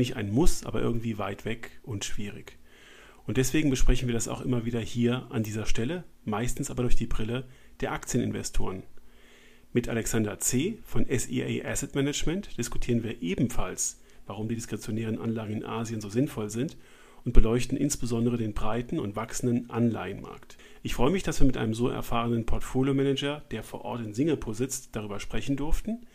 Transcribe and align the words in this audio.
Eigentlich 0.00 0.16
ein 0.16 0.32
Muss, 0.32 0.64
aber 0.64 0.80
irgendwie 0.80 1.18
weit 1.18 1.44
weg 1.44 1.72
und 1.82 2.06
schwierig. 2.06 2.56
Und 3.26 3.36
deswegen 3.36 3.68
besprechen 3.68 4.08
wir 4.08 4.14
das 4.14 4.28
auch 4.28 4.40
immer 4.40 4.64
wieder 4.64 4.80
hier 4.80 5.26
an 5.28 5.42
dieser 5.42 5.66
Stelle, 5.66 6.04
meistens 6.24 6.70
aber 6.70 6.84
durch 6.84 6.96
die 6.96 7.06
Brille 7.06 7.44
der 7.82 7.92
Aktieninvestoren. 7.92 8.82
Mit 9.74 9.90
Alexander 9.90 10.38
C. 10.38 10.78
von 10.84 11.04
SEA 11.04 11.68
Asset 11.70 11.94
Management 11.94 12.56
diskutieren 12.56 13.02
wir 13.02 13.20
ebenfalls, 13.20 14.00
warum 14.24 14.48
die 14.48 14.54
diskretionären 14.54 15.20
Anlagen 15.20 15.52
in 15.52 15.66
Asien 15.66 16.00
so 16.00 16.08
sinnvoll 16.08 16.48
sind 16.48 16.78
und 17.26 17.34
beleuchten 17.34 17.76
insbesondere 17.76 18.38
den 18.38 18.54
breiten 18.54 18.98
und 18.98 19.16
wachsenden 19.16 19.68
Anleihenmarkt. 19.68 20.56
Ich 20.82 20.94
freue 20.94 21.10
mich, 21.10 21.24
dass 21.24 21.40
wir 21.40 21.46
mit 21.46 21.58
einem 21.58 21.74
so 21.74 21.90
erfahrenen 21.90 22.46
Portfolio-Manager, 22.46 23.42
der 23.50 23.62
vor 23.62 23.84
Ort 23.84 24.00
in 24.00 24.14
Singapur 24.14 24.54
sitzt, 24.54 24.96
darüber 24.96 25.20
sprechen 25.20 25.58
durften. 25.58 26.06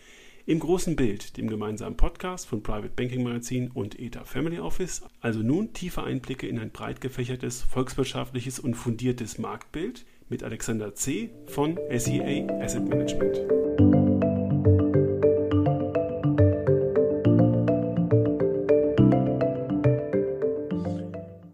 Im 0.47 0.59
großen 0.59 0.95
Bild, 0.95 1.37
dem 1.37 1.49
gemeinsamen 1.49 1.97
Podcast 1.97 2.45
von 2.45 2.61
Private 2.61 2.93
Banking 2.95 3.23
Magazin 3.23 3.71
und 3.71 3.99
ETA 3.99 4.25
Family 4.25 4.59
Office, 4.59 5.01
also 5.19 5.39
nun 5.39 5.73
tiefe 5.73 6.03
Einblicke 6.03 6.47
in 6.47 6.59
ein 6.59 6.69
breit 6.69 7.01
gefächertes, 7.01 7.63
volkswirtschaftliches 7.63 8.59
und 8.59 8.75
fundiertes 8.75 9.39
Marktbild 9.39 10.05
mit 10.29 10.43
Alexander 10.43 10.93
C. 10.93 11.31
von 11.47 11.79
SEA 11.89 12.45
Asset 12.61 12.87
Management. 12.87 13.37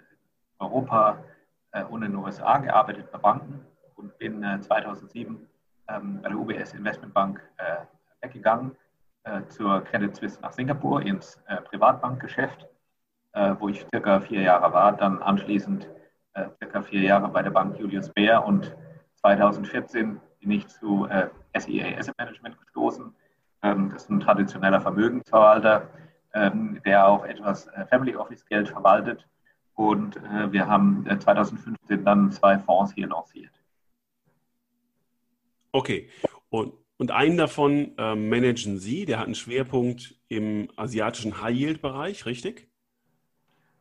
Europa 0.58 1.24
und 1.90 2.02
in 2.02 2.12
den 2.12 2.20
USA 2.20 2.56
gearbeitet 2.58 3.12
bei 3.12 3.18
Banken 3.18 3.62
und 3.94 4.16
bin 4.18 4.42
2007 4.62 5.46
ähm, 5.88 6.22
bei 6.22 6.30
der 6.30 6.38
UBS 6.38 6.72
Investmentbank 6.72 7.42
weggegangen 8.22 8.74
zur 9.48 9.84
Credit 9.84 10.16
Suisse 10.16 10.40
nach 10.40 10.52
Singapur 10.52 11.02
ins 11.02 11.38
Privatbankgeschäft, 11.64 12.66
wo 13.58 13.68
ich 13.68 13.86
circa 13.90 14.20
vier 14.20 14.40
Jahre 14.40 14.72
war, 14.72 14.96
dann 14.96 15.22
anschließend 15.22 15.86
äh, 16.38 16.48
circa 16.58 16.82
vier 16.82 17.02
Jahre 17.02 17.28
bei 17.28 17.42
der 17.42 17.50
Bank 17.50 17.78
Julius 17.78 18.10
Baer 18.10 18.44
und 18.44 18.74
2014 19.16 20.20
bin 20.40 20.50
ich 20.50 20.68
zu 20.68 21.06
äh, 21.06 21.28
SEA 21.58 21.98
Asset 21.98 22.16
Management 22.18 22.58
gestoßen. 22.60 23.12
Ähm, 23.62 23.90
das 23.90 24.04
ist 24.04 24.10
ein 24.10 24.20
traditioneller 24.20 24.80
Vermögensverwalter, 24.80 25.88
ähm, 26.34 26.80
der 26.84 27.06
auch 27.08 27.24
etwas 27.24 27.66
äh, 27.68 27.86
Family 27.86 28.14
Office 28.14 28.44
Geld 28.46 28.68
verwaltet. 28.68 29.26
Und 29.74 30.16
äh, 30.16 30.52
wir 30.52 30.66
haben 30.66 31.04
2015 31.06 31.76
äh, 31.88 32.02
dann 32.02 32.30
zwei 32.32 32.58
Fonds 32.58 32.92
hier 32.94 33.08
lanciert. 33.08 33.52
Okay. 35.72 36.08
Und, 36.50 36.74
und 36.96 37.10
einen 37.10 37.36
davon 37.36 37.96
äh, 37.98 38.14
managen 38.14 38.78
Sie, 38.78 39.04
der 39.04 39.18
hat 39.18 39.26
einen 39.26 39.34
Schwerpunkt 39.34 40.16
im 40.28 40.68
asiatischen 40.76 41.42
High-Yield-Bereich, 41.42 42.26
richtig? 42.26 42.67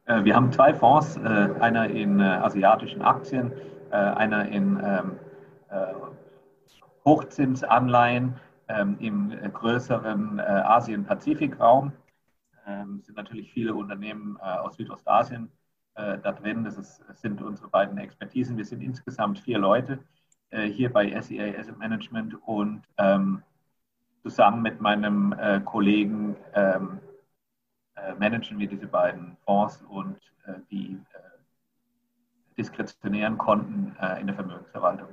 Äh, 0.08 0.24
wir 0.24 0.36
haben 0.36 0.52
zwei 0.52 0.74
Fonds, 0.74 1.18
äh, 1.18 1.20
einer 1.60 1.90
in 1.90 2.20
äh, 2.20 2.24
asiatischen 2.24 3.02
Aktien, 3.02 3.52
einer 3.90 4.50
in 4.50 4.78
ähm, 4.84 5.14
Hochzinsanleihen 7.06 8.36
ähm, 8.68 8.98
im 9.00 9.30
größeren 9.54 10.42
Asien-Pazifik-Raum. 10.42 11.94
Es 12.52 12.60
ähm, 12.68 13.02
sind 13.02 13.16
natürlich 13.16 13.54
viele 13.54 13.74
Unternehmen 13.74 14.36
aus 14.42 14.76
Südostasien 14.76 15.50
da 15.96 16.18
drin. 16.18 16.66
Das 16.66 17.02
sind 17.14 17.42
unsere 17.42 17.70
beiden 17.70 17.98
Expertisen. 17.98 18.58
Wir 18.58 18.66
sind 18.66 18.82
insgesamt 18.82 19.40
vier 19.40 19.58
Leute 19.58 20.00
hier 20.52 20.92
bei 20.92 21.20
SEA 21.22 21.58
Asset 21.58 21.78
Management 21.78 22.36
und 22.46 22.84
zusammen 24.22 24.62
mit 24.62 24.82
meinem 24.82 25.34
Kollegen 25.64 26.36
managen 28.20 28.60
wir 28.60 28.68
diese 28.68 28.88
beiden 28.88 29.38
Fonds 29.46 29.84
und 29.90 30.18
äh, 30.46 30.54
die 30.72 30.98
äh, 31.14 31.20
diskretionären 32.58 33.38
Konten 33.38 33.96
in 34.20 34.26
der 34.26 34.36
Vermögensverwaltung. 34.36 35.10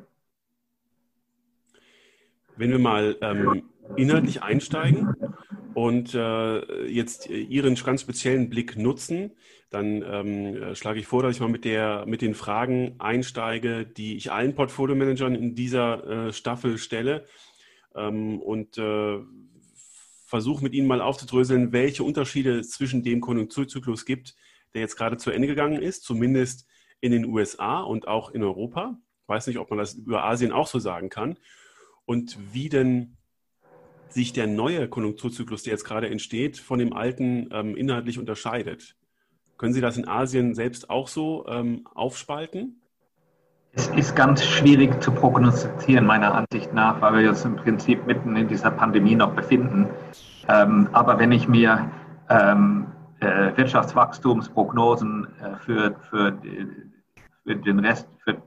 Wenn 2.57 2.71
wir 2.71 2.79
mal 2.79 3.17
ähm, 3.21 3.65
inhaltlich 3.97 4.43
einsteigen 4.43 5.15
und 5.75 6.15
äh, 6.15 6.87
jetzt 6.87 7.29
Ihren 7.29 7.75
ganz 7.75 8.01
speziellen 8.01 8.49
Blick 8.49 8.79
nutzen, 8.79 9.33
dann 9.71 10.03
ähm, 10.03 10.75
schlage 10.75 11.01
ich 11.01 11.07
vor, 11.07 11.23
dass 11.23 11.35
ich 11.35 11.41
mal 11.41 11.49
mit, 11.49 11.65
der, 11.65 12.05
mit 12.07 12.23
den 12.23 12.35
Fragen 12.35 12.95
einsteige, 12.99 13.85
die 13.85 14.17
ich 14.17 14.31
allen 14.31 14.55
Portfolio-Managern 14.55 15.35
in 15.35 15.55
dieser 15.55 16.29
äh, 16.29 16.33
Staffel 16.33 16.79
stelle. 16.79 17.27
Ähm, 17.95 18.41
und 18.41 18.79
äh, 18.79 19.19
versuche 20.35 20.65
mit 20.65 20.75
Ihnen 20.75 20.89
mal 20.89 21.01
aufzudröseln, 21.01 21.71
welche 21.71 22.03
Unterschiede 22.03 22.63
zwischen 22.63 23.05
dem 23.05 23.21
Konjunkturzyklus 23.21 24.05
gibt, 24.05 24.35
der 24.75 24.81
jetzt 24.81 24.97
gerade 24.97 25.17
zu 25.17 25.31
Ende 25.31 25.47
gegangen 25.47 25.81
ist, 25.81 26.03
zumindest 26.03 26.67
in 27.01 27.13
den 27.13 27.25
USA 27.25 27.83
und 27.83 28.09
auch 28.09 28.33
in 28.33 28.43
Europa. 28.43 28.99
Ich 29.23 29.29
weiß 29.29 29.47
nicht, 29.47 29.59
ob 29.59 29.71
man 29.71 29.79
das 29.79 29.95
über 29.95 30.25
Asien 30.25 30.51
auch 30.51 30.67
so 30.67 30.81
sagen 30.81 31.09
kann. 31.09 31.39
Und 32.05 32.37
wie 32.53 32.69
denn 32.69 33.17
sich 34.09 34.33
der 34.33 34.49
neue 34.49 34.89
Konjunkturzyklus, 34.89 35.63
der 35.63 35.75
jetzt 35.75 35.85
gerade 35.85 36.11
entsteht, 36.11 36.59
von 36.59 36.81
dem 36.81 36.93
alten 36.93 37.49
ähm, 37.53 37.77
inhaltlich 37.77 38.19
unterscheidet. 38.19 38.97
Können 39.57 39.73
Sie 39.73 39.81
das 39.81 39.97
in 39.97 40.09
Asien 40.09 40.57
selbst 40.57 40.91
auch 40.91 41.07
so 41.07 41.47
ähm, 41.47 41.87
aufspalten? 41.95 42.83
Es 43.77 43.89
ist 43.89 44.15
ganz 44.15 44.45
schwierig 44.45 45.03
zu 45.03 45.11
prognostizieren, 45.11 46.07
meiner 46.07 46.33
Ansicht 46.33 46.73
nach, 46.73 47.01
weil 47.01 47.23
wir 47.23 47.31
uns 47.31 47.45
im 47.45 47.57
Prinzip 47.57 48.07
mitten 48.07 48.37
in 48.37 48.47
dieser 48.47 48.71
Pandemie 48.71 49.17
noch 49.17 49.33
befinden. 49.35 49.89
Ähm, 50.49 50.89
aber 50.93 51.19
wenn 51.19 51.33
ich 51.33 51.49
mir 51.49 51.91
ähm, 52.29 52.87
äh, 53.19 53.57
Wirtschaftswachstumsprognosen 53.57 55.27
äh, 55.41 55.57
für, 55.57 55.97
für, 56.09 56.39
für 57.43 57.57
den 57.57 57.81
Rest, 57.81 58.09
für, 58.23 58.41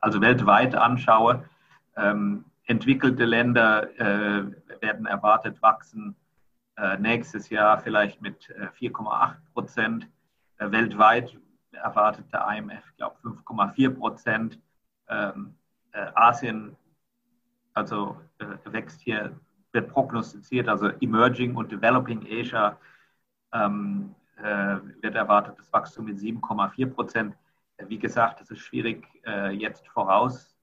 also 0.00 0.20
weltweit 0.22 0.74
anschaue, 0.74 1.44
ähm, 1.96 2.46
entwickelte 2.64 3.26
Länder 3.26 3.86
äh, 3.98 4.44
werden 4.80 5.04
erwartet 5.04 5.60
wachsen 5.60 6.16
äh, 6.78 6.96
nächstes 6.96 7.50
Jahr 7.50 7.78
vielleicht 7.78 8.22
mit 8.22 8.48
4,8 8.78 9.32
äh, 9.32 9.34
Prozent. 9.52 10.08
Äh, 10.56 10.70
weltweit 10.70 11.36
erwartet 11.72 12.32
der 12.32 12.46
IMF, 12.56 12.82
glaube 12.96 13.16
ich, 13.22 13.30
5,4 13.30 13.90
Prozent 13.90 14.58
ähm, 15.10 15.54
äh, 15.92 16.06
Asien, 16.14 16.76
also 17.74 18.16
äh, 18.38 18.72
wächst 18.72 19.00
hier, 19.00 19.38
wird 19.72 19.90
prognostiziert, 19.90 20.68
also 20.68 20.88
Emerging 21.00 21.56
und 21.56 21.70
Developing 21.70 22.26
Asia 22.28 22.78
ähm, 23.52 24.14
äh, 24.36 24.76
wird 25.00 25.14
erwartet 25.14 25.58
das 25.58 25.72
Wachstum 25.72 26.06
mit 26.06 26.18
7,4 26.18 26.86
Prozent. 26.86 27.36
Wie 27.86 27.98
gesagt, 27.98 28.40
es 28.40 28.50
ist 28.50 28.60
schwierig, 28.60 29.06
äh, 29.26 29.50
jetzt 29.50 29.86
vorauszusagen, 29.88 30.56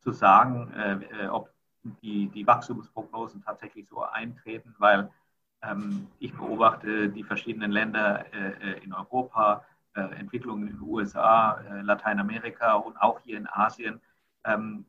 zu 0.00 0.12
sagen, 0.12 0.72
ob 1.30 1.50
die, 2.02 2.28
die 2.28 2.46
Wachstumsprognosen 2.46 3.42
tatsächlich 3.42 3.88
so 3.88 4.02
eintreten, 4.02 4.74
weil 4.78 5.10
ähm, 5.62 6.08
ich 6.18 6.32
beobachte 6.34 7.08
die 7.08 7.24
verschiedenen 7.24 7.72
Länder 7.72 8.24
äh, 8.32 8.78
in 8.84 8.92
Europa, 8.92 9.64
äh, 9.64 9.67
Entwicklungen 9.94 10.68
in 10.68 10.74
den 10.74 10.82
USA, 10.82 11.60
äh, 11.60 11.80
Lateinamerika 11.82 12.74
und 12.74 12.96
auch 12.98 13.20
hier 13.20 13.38
in 13.38 13.48
Asien. 13.48 14.00
Ähm, 14.44 14.84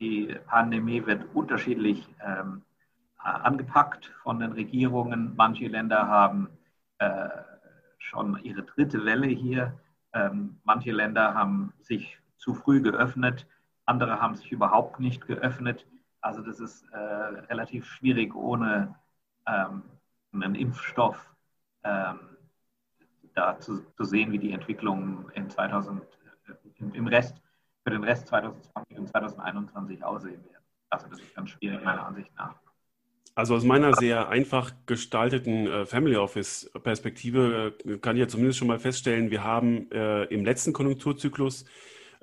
die 0.00 0.34
Pandemie 0.46 1.04
wird 1.06 1.34
unterschiedlich 1.34 2.08
ähm, 2.24 2.62
angepackt 3.18 4.06
von 4.22 4.38
den 4.38 4.52
Regierungen. 4.52 5.34
Manche 5.36 5.68
Länder 5.68 6.08
haben 6.08 6.48
äh, 6.98 7.28
schon 7.98 8.38
ihre 8.42 8.62
dritte 8.62 9.04
Welle 9.04 9.26
hier. 9.26 9.78
Ähm, 10.12 10.58
manche 10.64 10.92
Länder 10.92 11.34
haben 11.34 11.72
sich 11.80 12.18
zu 12.36 12.54
früh 12.54 12.80
geöffnet, 12.80 13.46
andere 13.84 14.20
haben 14.20 14.34
sich 14.34 14.50
überhaupt 14.50 15.00
nicht 15.00 15.26
geöffnet. 15.26 15.86
Also 16.22 16.40
das 16.40 16.60
ist 16.60 16.84
äh, 16.92 16.96
relativ 16.96 17.86
schwierig 17.86 18.34
ohne 18.34 18.94
einen 19.46 20.54
Impfstoff 20.54 21.34
ähm, 21.82 22.29
da 23.34 23.58
zu, 23.58 23.84
zu, 23.96 24.04
sehen, 24.04 24.32
wie 24.32 24.38
die 24.38 24.52
Entwicklungen 24.52 25.26
in 25.34 25.48
2000, 25.48 26.02
im, 26.92 27.06
Rest, 27.06 27.36
für 27.84 27.90
den 27.90 28.04
Rest 28.04 28.28
2020 28.28 28.98
und 28.98 29.08
2021 29.08 30.04
aussehen 30.04 30.44
werden. 30.44 30.64
Also 30.90 31.06
das 31.08 31.20
ist 31.20 31.34
ganz 31.34 31.50
schwierig 31.50 31.84
meiner 31.84 32.06
Ansicht 32.06 32.30
nach. 32.36 32.54
Also 33.34 33.54
aus 33.54 33.64
meiner 33.64 33.94
sehr 33.94 34.28
einfach 34.28 34.72
gestalteten 34.86 35.66
äh, 35.66 35.86
Family 35.86 36.16
Office 36.16 36.70
Perspektive 36.82 37.74
äh, 37.86 37.98
kann 37.98 38.16
ich 38.16 38.20
ja 38.20 38.28
zumindest 38.28 38.58
schon 38.58 38.68
mal 38.68 38.78
feststellen, 38.78 39.30
wir 39.30 39.44
haben 39.44 39.90
äh, 39.92 40.24
im 40.24 40.44
letzten 40.44 40.72
Konjunkturzyklus 40.72 41.64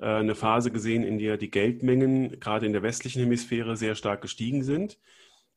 eine 0.00 0.36
Phase 0.36 0.70
gesehen, 0.70 1.02
in 1.02 1.18
der 1.18 1.38
die 1.38 1.50
Geldmengen 1.50 2.38
gerade 2.38 2.66
in 2.66 2.72
der 2.72 2.84
westlichen 2.84 3.20
Hemisphäre 3.20 3.76
sehr 3.76 3.96
stark 3.96 4.22
gestiegen 4.22 4.62
sind. 4.62 4.96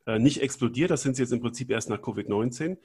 Nicht 0.08 0.42
explodiert, 0.42 0.90
das 0.90 1.04
sind 1.04 1.16
sie 1.16 1.22
jetzt 1.22 1.32
im 1.32 1.42
Prinzip 1.42 1.70
erst 1.70 1.92
nach 1.92 2.00
Covid-19 2.00 2.78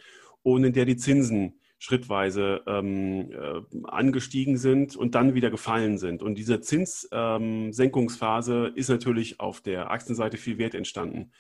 und 0.43 0.65
in 0.65 0.75
der 0.75 0.85
die 0.85 0.99
Zinsen 0.99 1.59
schrittweise 1.79 2.63
ähm, 2.67 3.31
äh, 3.33 3.61
angestiegen 3.85 4.57
sind 4.57 4.97
und 4.97 5.15
dann 5.15 5.35
wieder 5.35 5.51
gefallen 5.51 5.99
sind. 5.99 6.23
Und 6.23 6.37
diese 6.37 6.61
Zinssenkungsphase 6.61 8.69
ähm, 8.69 8.73
ist 8.75 8.89
natürlich 8.89 9.41
auf 9.41 9.61
der 9.61 9.91
Aktienseite 9.91 10.39
viel 10.39 10.59
Wert 10.59 10.75
entstanden. 10.75 11.33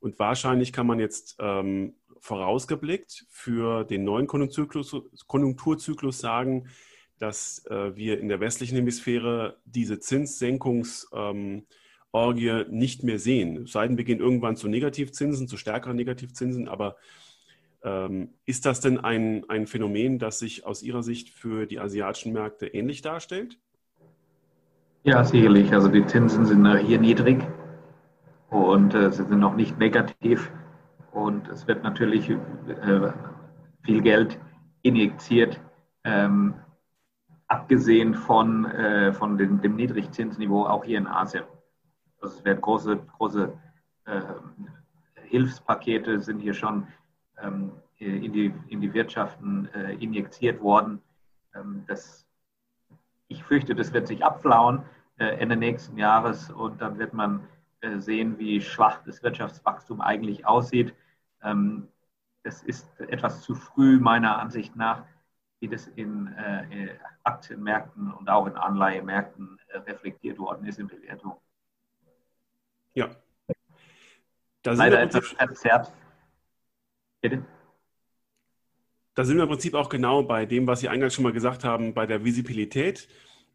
Und 0.00 0.18
wahrscheinlich 0.18 0.72
kann 0.72 0.86
man 0.86 0.98
jetzt 0.98 1.36
ähm, 1.38 1.94
vorausgeblickt 2.20 3.26
für 3.30 3.84
den 3.84 4.04
neuen 4.04 4.26
Konjunkturzyklus, 4.26 5.26
Konjunkturzyklus 5.26 6.18
sagen, 6.18 6.68
dass 7.18 7.64
äh, 7.66 7.96
wir 7.96 8.18
in 8.18 8.28
der 8.28 8.40
westlichen 8.40 8.76
Hemisphäre 8.76 9.58
diese 9.64 10.00
Zinssenkungsorgie 10.00 12.48
ähm, 12.48 12.66
nicht 12.70 13.04
mehr 13.04 13.18
sehen. 13.18 13.64
Es 13.64 13.72
sei 13.72 13.86
denn, 13.86 13.96
wir 13.96 14.04
gehen 14.04 14.18
irgendwann 14.18 14.56
zu 14.56 14.68
Negativzinsen, 14.68 15.48
zu 15.48 15.56
stärkeren 15.56 15.96
Negativzinsen. 15.96 16.68
Aber 16.68 16.96
ist 18.46 18.64
das 18.64 18.80
denn 18.80 18.98
ein, 18.98 19.44
ein 19.48 19.66
Phänomen, 19.66 20.18
das 20.18 20.38
sich 20.38 20.64
aus 20.64 20.82
Ihrer 20.82 21.02
Sicht 21.02 21.28
für 21.28 21.66
die 21.66 21.78
asiatischen 21.78 22.32
Märkte 22.32 22.66
ähnlich 22.66 23.02
darstellt? 23.02 23.58
Ja, 25.02 25.22
sicherlich. 25.22 25.72
Also 25.72 25.88
die 25.88 26.06
Zinsen 26.06 26.46
sind 26.46 26.66
hier 26.78 26.98
niedrig 26.98 27.46
und 28.48 28.94
äh, 28.94 29.12
sie 29.12 29.24
sind 29.24 29.38
noch 29.38 29.54
nicht 29.54 29.78
negativ. 29.78 30.50
Und 31.12 31.46
es 31.48 31.66
wird 31.68 31.82
natürlich 31.82 32.30
äh, 32.30 33.12
viel 33.82 34.00
Geld 34.00 34.38
injiziert. 34.82 35.60
Ähm, 36.04 36.54
abgesehen 37.48 38.14
von, 38.14 38.64
äh, 38.64 39.12
von 39.12 39.36
dem, 39.36 39.60
dem, 39.60 39.76
Niedrigzinsniveau 39.76 40.64
auch 40.64 40.84
hier 40.84 40.98
in 40.98 41.06
Asien. 41.06 41.44
Also 42.20 42.38
es 42.38 42.44
werden 42.44 42.60
große, 42.60 42.98
große 43.18 43.52
äh, 44.06 44.20
Hilfspakete 45.24 46.20
sind 46.20 46.40
hier 46.40 46.54
schon 46.54 46.82
ähm, 46.82 46.86
in, 47.98 48.32
die, 48.32 48.52
in 48.68 48.80
die 48.80 48.92
Wirtschaften 48.92 49.68
äh, 49.74 49.94
injiziert 49.94 50.60
worden. 50.60 51.00
Ähm, 51.54 51.84
das, 51.86 52.26
ich 53.28 53.42
fürchte, 53.44 53.74
das 53.74 53.92
wird 53.92 54.06
sich 54.06 54.24
abflauen 54.24 54.82
äh, 55.18 55.26
Ende 55.38 55.56
nächsten 55.56 55.96
Jahres 55.96 56.50
und 56.50 56.80
dann 56.80 56.98
wird 56.98 57.12
man 57.12 57.46
äh, 57.80 57.98
sehen, 57.98 58.38
wie 58.38 58.60
schwach 58.60 59.02
das 59.04 59.22
Wirtschaftswachstum 59.22 60.00
eigentlich 60.00 60.46
aussieht. 60.46 60.94
Ähm, 61.42 61.88
es 62.42 62.62
ist 62.62 62.88
etwas 63.00 63.42
zu 63.42 63.54
früh 63.54 63.98
meiner 63.98 64.38
Ansicht 64.38 64.76
nach 64.76 65.04
wie 65.60 65.68
das 65.68 65.86
in 65.86 66.28
Aktienmärkten 67.22 68.12
und 68.12 68.28
auch 68.28 68.46
in 68.46 68.54
Anleihemärkten 68.54 69.58
reflektiert 69.86 70.38
worden 70.38 70.66
ist 70.66 70.78
in 70.78 70.88
Bewertung. 70.88 71.40
Ja. 72.92 73.08
Da 74.62 74.72
Leider 74.72 75.00
etwas 75.00 75.28
verzerrt. 75.28 75.90
Bitte? 77.24 77.42
da 79.14 79.24
sind 79.24 79.36
wir 79.36 79.44
im 79.44 79.48
Prinzip 79.48 79.74
auch 79.74 79.88
genau 79.88 80.24
bei 80.24 80.44
dem, 80.44 80.66
was 80.66 80.80
Sie 80.80 80.88
eingangs 80.88 81.14
schon 81.14 81.22
mal 81.22 81.32
gesagt 81.32 81.62
haben, 81.64 81.94
bei 81.94 82.04
der 82.04 82.24
Visibilität, 82.24 83.08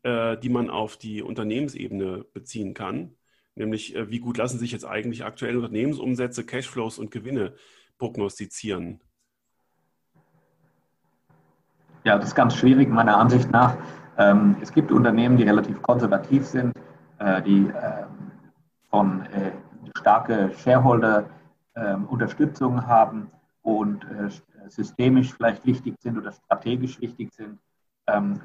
äh, 0.04 0.38
die 0.38 0.48
man 0.50 0.70
auf 0.70 0.96
die 0.98 1.22
Unternehmensebene 1.22 2.26
beziehen 2.34 2.74
kann. 2.74 3.16
Nämlich, 3.56 3.94
äh, 3.96 4.10
wie 4.10 4.20
gut 4.20 4.38
lassen 4.38 4.58
sich 4.58 4.72
jetzt 4.72 4.86
eigentlich 4.86 5.26
aktuelle 5.26 5.58
Unternehmensumsätze, 5.58 6.46
Cashflows 6.46 6.98
und 6.98 7.12
Gewinne 7.12 7.56
prognostizieren? 7.98 9.02
Ja, 12.06 12.18
das 12.18 12.30
ist 12.30 12.36
ganz 12.36 12.56
schwierig 12.56 12.88
meiner 12.90 13.18
Ansicht 13.18 13.52
nach. 13.52 13.76
Ähm, 14.18 14.56
es 14.62 14.72
gibt 14.74 14.94
Unternehmen, 14.94 15.36
die 15.36 15.44
relativ 15.44 15.82
konservativ 15.82 16.46
sind, 16.46 16.72
äh, 17.20 17.42
die 17.42 17.68
ähm, 17.68 18.32
von 18.90 19.26
äh, 19.26 19.52
starke 19.98 20.54
Shareholder-Unterstützung 20.58 22.76
ähm, 22.76 22.88
haben 22.88 23.30
und 23.62 24.04
äh, 24.06 24.30
systemisch 24.70 25.34
vielleicht 25.34 25.66
wichtig 25.66 25.96
sind 26.00 26.18
oder 26.18 26.32
strategisch 26.32 27.00
wichtig 27.02 27.34
sind. 27.34 27.60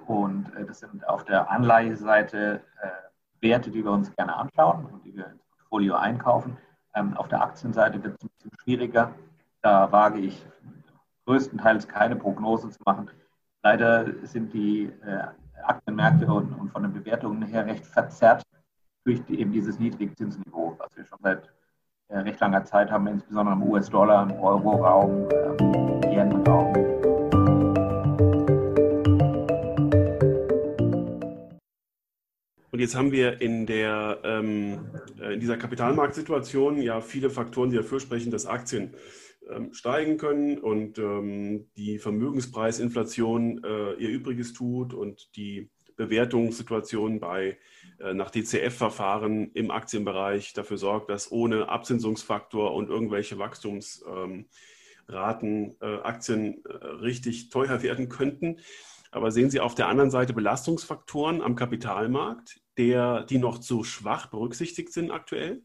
und 0.07 0.53
das 0.69 0.81
sind 0.81 1.09
auf 1.09 1.25
der 1.25 1.51
Anleiheseite 1.51 2.61
Werte, 3.41 3.71
die 3.71 3.83
wir 3.83 3.93
uns 3.93 4.15
gerne 4.15 4.37
anschauen 4.37 4.85
und 4.87 5.05
die 5.05 5.17
wir 5.17 5.27
ins 5.27 5.43
Portfolio 5.57 5.95
einkaufen. 5.95 6.59
auf 7.15 7.29
der 7.29 7.43
Aktienseite 7.43 8.03
wird 8.03 8.17
es 8.17 8.25
ein 8.25 8.31
bisschen 8.37 8.59
schwieriger. 8.63 9.15
Da 9.63 9.91
wage 9.91 10.19
ich 10.19 10.45
größtenteils 11.27 11.89
keine 11.89 12.17
Prognosen 12.17 12.71
zu 12.71 12.81
machen. 12.85 13.11
Leider 13.63 14.27
sind 14.27 14.53
die 14.53 14.93
äh, 15.07 15.25
Aktienmärkte 15.63 16.27
und, 16.27 16.71
von 16.71 16.83
den 16.83 16.93
Bewertungen 16.93 17.43
her 17.43 17.65
recht 17.67 17.87
verzerrt 17.87 18.43
durch 19.05 19.23
eben 19.29 19.53
dieses 19.53 19.79
Niedrigzinsniveau, 19.79 20.77
was 20.79 20.95
wir 20.97 21.05
schon 21.05 21.19
seit 21.23 21.47
äh, 21.47 21.51
recht 22.11 22.41
langer 22.41 22.65
Zeit 22.65 22.91
haben, 22.91 23.07
insbesondere 23.07 23.57
im 23.57 23.63
US-Dollar, 23.63 24.31
im 24.31 24.39
Euro-Raum, 24.39 25.29
äh, 25.31 26.15
Yen-Raum. 26.15 26.75
Und 32.71 32.81
jetzt 32.81 32.97
haben 32.97 33.13
wir 33.13 33.41
in, 33.41 33.67
der, 33.67 34.19
ähm, 34.25 34.91
äh, 35.21 35.35
in 35.35 35.41
dieser 35.41 35.57
Kapitalmarktsituation 35.57 36.83
ja 36.83 37.01
viele 37.01 37.31
Faktoren, 37.31 37.71
die 37.71 37.77
dafür 37.77 38.01
sprechen, 38.01 38.33
dass 38.33 38.47
Aktien 38.47 38.95
ähm, 39.49 39.73
steigen 39.73 40.17
können 40.17 40.59
und 40.59 40.99
ähm, 40.99 41.69
die 41.77 41.99
Vermögenspreisinflation 41.99 43.63
äh, 43.63 43.93
ihr 43.95 44.09
Übriges 44.09 44.55
tut 44.55 44.93
und 44.93 45.37
die 45.37 45.71
Bewertungssituation 45.97 47.21
bei 47.21 47.59
äh, 47.99 48.15
nach 48.15 48.31
DCF-Verfahren 48.31 49.51
im 49.53 49.71
Aktienbereich 49.71 50.53
dafür 50.53 50.79
sorgt, 50.79 51.11
dass 51.11 51.31
ohne 51.31 51.69
Abzinsungsfaktor 51.69 52.75
und 52.75 52.89
irgendwelche 52.89 53.39
Wachstumsraten 53.39 54.47
ähm, 55.09 55.77
äh, 55.81 55.97
Aktien 56.03 56.65
äh, 56.65 56.73
richtig 56.73 57.51
teuer 57.51 57.83
werden 57.83 58.09
könnten. 58.09 58.59
Aber 59.11 59.31
sehen 59.31 59.51
Sie 59.51 59.61
auf 59.61 59.77
der 59.77 59.89
anderen 59.89 60.11
Seite 60.11 60.33
Belastungsfaktoren 60.33 61.41
am 61.41 61.55
Kapitalmarkt, 61.55 62.61
der, 62.77 63.23
die 63.23 63.39
noch 63.39 63.59
zu 63.59 63.85
schwach 63.85 64.27
berücksichtigt 64.27 64.93
sind 64.93 65.13
aktuell? 65.13 65.63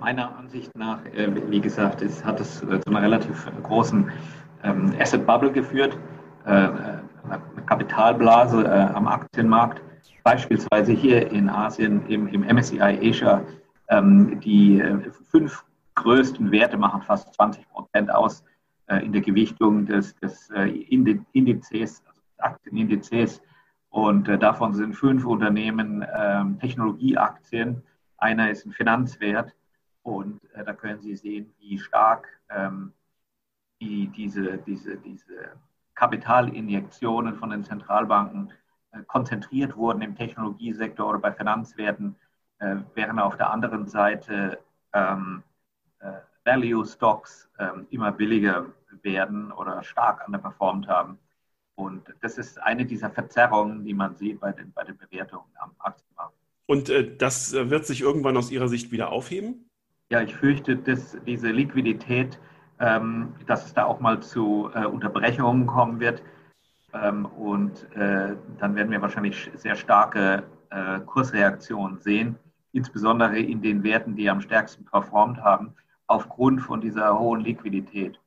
Meiner 0.00 0.36
Ansicht 0.36 0.76
nach, 0.76 1.04
wie 1.04 1.60
gesagt, 1.60 2.02
hat 2.24 2.40
es 2.40 2.58
zu 2.58 2.66
einer 2.66 3.02
relativ 3.02 3.46
großen 3.62 4.10
ähm, 4.64 4.92
Asset 4.98 5.24
Bubble 5.24 5.52
geführt, 5.52 5.96
eine 7.30 7.64
Kapitalblase 7.66 8.94
am 8.94 9.06
Aktienmarkt. 9.06 9.82
Beispielsweise 10.22 10.92
hier 10.92 11.30
in 11.30 11.48
Asien 11.48 12.06
im, 12.08 12.26
im 12.28 12.42
MSCI 12.42 12.80
Asia, 12.80 13.42
ähm, 13.88 14.40
die 14.40 14.82
fünf 15.30 15.64
größten 15.94 16.50
Werte 16.50 16.76
machen 16.76 17.02
fast 17.02 17.32
20 17.34 17.68
Prozent 17.68 18.10
aus 18.10 18.44
in 19.02 19.12
der 19.12 19.22
Gewichtung 19.22 19.86
des, 19.86 20.14
des 20.16 20.48
Indizes, 20.50 22.02
also 22.06 22.20
Aktienindizes. 22.38 23.42
Und 23.88 24.28
davon 24.28 24.74
sind 24.74 24.94
fünf 24.94 25.24
Unternehmen 25.24 26.06
ähm, 26.14 26.58
Technologieaktien. 26.60 27.82
Einer 28.18 28.50
ist 28.50 28.66
ein 28.66 28.72
Finanzwert 28.72 29.54
und 30.02 30.40
äh, 30.54 30.64
da 30.64 30.72
können 30.72 31.00
Sie 31.00 31.16
sehen, 31.16 31.52
wie 31.58 31.78
stark 31.78 32.28
ähm, 32.48 32.92
die, 33.80 34.06
diese, 34.08 34.58
diese, 34.58 34.96
diese 34.98 35.52
Kapitalinjektionen 35.96 37.34
von 37.34 37.50
den 37.50 37.64
Zentralbanken 37.64 38.52
konzentriert 39.08 39.76
wurden 39.76 40.00
im 40.00 40.14
Technologiesektor 40.14 41.10
oder 41.10 41.18
bei 41.18 41.32
Finanzwerten, 41.32 42.16
während 42.94 43.20
auf 43.20 43.36
der 43.36 43.50
anderen 43.50 43.86
Seite 43.86 44.58
ähm, 44.94 45.42
Value 46.46 46.86
Stocks 46.86 47.50
ähm, 47.58 47.86
immer 47.90 48.12
billiger 48.12 48.66
werden 49.02 49.52
oder 49.52 49.82
stark 49.82 50.24
underperformed 50.26 50.88
haben. 50.88 51.18
Und 51.74 52.14
das 52.22 52.38
ist 52.38 52.62
eine 52.62 52.86
dieser 52.86 53.10
Verzerrungen, 53.10 53.84
die 53.84 53.92
man 53.92 54.14
sieht 54.14 54.40
bei 54.40 54.52
den, 54.52 54.72
bei 54.72 54.84
den 54.84 54.96
Bewertungen 54.96 55.50
am 55.56 55.72
Aktienmarkt. 55.78 56.34
Und 56.66 56.88
äh, 56.88 57.16
das 57.16 57.52
wird 57.52 57.84
sich 57.84 58.00
irgendwann 58.00 58.36
aus 58.36 58.50
Ihrer 58.50 58.68
Sicht 58.68 58.92
wieder 58.92 59.10
aufheben? 59.10 59.68
Ja, 60.10 60.22
ich 60.22 60.34
fürchte, 60.34 60.76
dass 60.76 61.16
diese 61.26 61.50
Liquidität, 61.50 62.38
ähm, 62.80 63.34
dass 63.46 63.66
es 63.66 63.74
da 63.74 63.84
auch 63.84 64.00
mal 64.00 64.20
zu 64.20 64.70
äh, 64.74 64.84
Unterbrechungen 64.84 65.66
kommen 65.66 66.00
wird. 66.00 66.22
Ähm, 66.92 67.26
und 67.26 67.90
äh, 67.94 68.36
dann 68.58 68.74
werden 68.74 68.90
wir 68.90 69.02
wahrscheinlich 69.02 69.50
sehr 69.56 69.76
starke 69.76 70.42
äh, 70.70 71.00
Kursreaktionen 71.00 71.98
sehen, 71.98 72.36
insbesondere 72.72 73.38
in 73.38 73.62
den 73.62 73.82
Werten, 73.82 74.16
die 74.16 74.28
am 74.28 74.40
stärksten 74.40 74.84
performt 74.84 75.38
haben, 75.38 75.74
aufgrund 76.06 76.62
von 76.62 76.80
dieser 76.80 77.18
hohen 77.18 77.40
Liquidität 77.40 78.18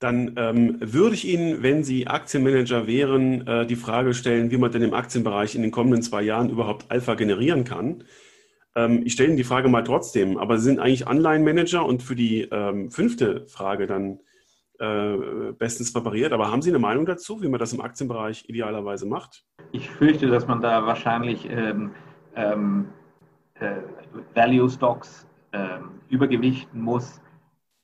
dann 0.00 0.32
ähm, 0.36 0.78
würde 0.80 1.14
ich 1.14 1.28
Ihnen, 1.28 1.62
wenn 1.62 1.84
Sie 1.84 2.06
Aktienmanager 2.06 2.86
wären, 2.86 3.46
äh, 3.46 3.66
die 3.66 3.76
Frage 3.76 4.14
stellen, 4.14 4.50
wie 4.50 4.56
man 4.56 4.72
denn 4.72 4.82
im 4.82 4.94
Aktienbereich 4.94 5.54
in 5.54 5.62
den 5.62 5.70
kommenden 5.70 6.02
zwei 6.02 6.22
Jahren 6.22 6.48
überhaupt 6.48 6.90
Alpha 6.90 7.14
generieren 7.14 7.64
kann. 7.64 8.04
Ähm, 8.74 9.02
ich 9.04 9.12
stelle 9.12 9.28
Ihnen 9.28 9.36
die 9.36 9.44
Frage 9.44 9.68
mal 9.68 9.82
trotzdem, 9.82 10.38
aber 10.38 10.58
Sie 10.58 10.64
sind 10.64 10.80
eigentlich 10.80 11.06
Anleihenmanager 11.06 11.84
und 11.84 12.02
für 12.02 12.14
die 12.14 12.42
ähm, 12.42 12.90
fünfte 12.90 13.46
Frage 13.48 13.86
dann 13.86 14.20
äh, 14.78 15.52
bestens 15.52 15.92
präpariert. 15.92 16.32
Aber 16.32 16.50
haben 16.50 16.62
Sie 16.62 16.70
eine 16.70 16.78
Meinung 16.78 17.06
dazu, 17.06 17.42
wie 17.42 17.48
man 17.48 17.60
das 17.60 17.72
im 17.72 17.80
Aktienbereich 17.80 18.48
idealerweise 18.48 19.06
macht? 19.06 19.44
Ich 19.72 19.90
fürchte, 19.90 20.28
dass 20.28 20.46
man 20.46 20.60
da 20.60 20.86
wahrscheinlich 20.86 21.48
ähm, 21.50 21.92
ähm, 22.36 22.86
äh, 23.54 23.76
Value 24.34 24.70
Stocks 24.70 25.26
ähm, 25.52 26.00
übergewichten 26.08 26.80
muss 26.80 27.20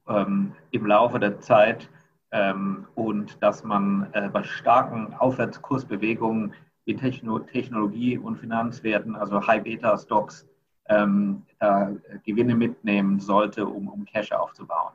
im 0.09 0.87
Laufe 0.87 1.19
der 1.19 1.41
Zeit 1.41 1.91
ähm, 2.31 2.87
und 2.95 3.43
dass 3.43 3.65
man 3.65 4.09
äh, 4.13 4.29
bei 4.29 4.43
starken 4.43 5.15
Aufwärtskursbewegungen 5.15 6.55
in 6.85 6.99
Techno 6.99 7.39
Technologie- 7.39 8.19
und 8.19 8.37
Finanzwerten, 8.37 9.17
also 9.17 9.45
High-Beta-Stocks, 9.45 10.47
ähm, 10.89 11.43
äh, 11.59 11.87
Gewinne 12.25 12.55
mitnehmen 12.55 13.21
sollte, 13.21 13.67
um, 13.67 13.89
um 13.89 14.05
Cash 14.05 14.33
aufzubauen, 14.33 14.93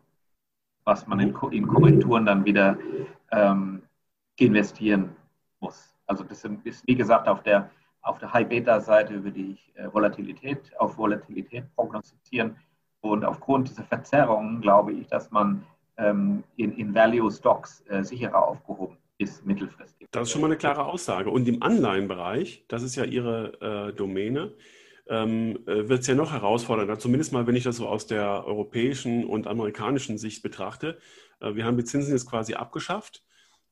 was 0.83 1.07
man 1.07 1.19
in, 1.19 1.35
in 1.51 1.67
Korrekturen 1.67 2.25
dann 2.25 2.45
wieder 2.45 2.77
ähm, 3.31 3.83
investieren 4.37 5.15
muss. 5.59 5.93
Also 6.07 6.23
das 6.23 6.43
ist, 6.63 6.87
wie 6.87 6.95
gesagt, 6.95 7.27
auf 7.27 7.43
der, 7.43 7.69
auf 8.01 8.19
der 8.19 8.33
High-Beta-Seite 8.33 9.23
würde 9.23 9.39
ich 9.39 9.71
äh, 9.75 9.93
Volatilität 9.93 10.71
auf 10.77 10.97
Volatilität 10.97 11.73
prognostizieren. 11.75 12.55
Und 13.01 13.25
aufgrund 13.25 13.69
dieser 13.69 13.83
Verzerrungen 13.83 14.61
glaube 14.61 14.93
ich, 14.93 15.07
dass 15.07 15.31
man 15.31 15.63
ähm, 15.97 16.43
in, 16.55 16.73
in 16.77 16.93
Value 16.93 17.31
Stocks 17.31 17.83
äh, 17.87 18.03
sicherer 18.03 18.47
aufgehoben 18.47 18.97
ist 19.17 19.45
mittelfristig. 19.45 20.07
Das 20.11 20.23
ist 20.23 20.31
schon 20.31 20.41
mal 20.41 20.47
eine 20.47 20.57
klare 20.57 20.85
Aussage. 20.85 21.29
Und 21.29 21.47
im 21.47 21.61
Anleihenbereich, 21.61 22.65
das 22.67 22.81
ist 22.81 22.95
ja 22.95 23.03
Ihre 23.03 23.89
äh, 23.89 23.93
Domäne, 23.93 24.53
ähm, 25.07 25.59
äh, 25.65 25.89
wird 25.89 26.01
es 26.01 26.07
ja 26.07 26.15
noch 26.15 26.31
herausfordernder, 26.31 26.99
zumindest 26.99 27.33
mal, 27.33 27.47
wenn 27.47 27.55
ich 27.55 27.63
das 27.63 27.77
so 27.77 27.87
aus 27.87 28.07
der 28.07 28.45
europäischen 28.45 29.25
und 29.25 29.47
amerikanischen 29.47 30.17
Sicht 30.17 30.43
betrachte. 30.43 30.97
Äh, 31.39 31.55
wir 31.55 31.65
haben 31.65 31.77
die 31.77 31.83
Zinsen 31.83 32.13
jetzt 32.13 32.29
quasi 32.29 32.53
abgeschafft. 32.53 33.23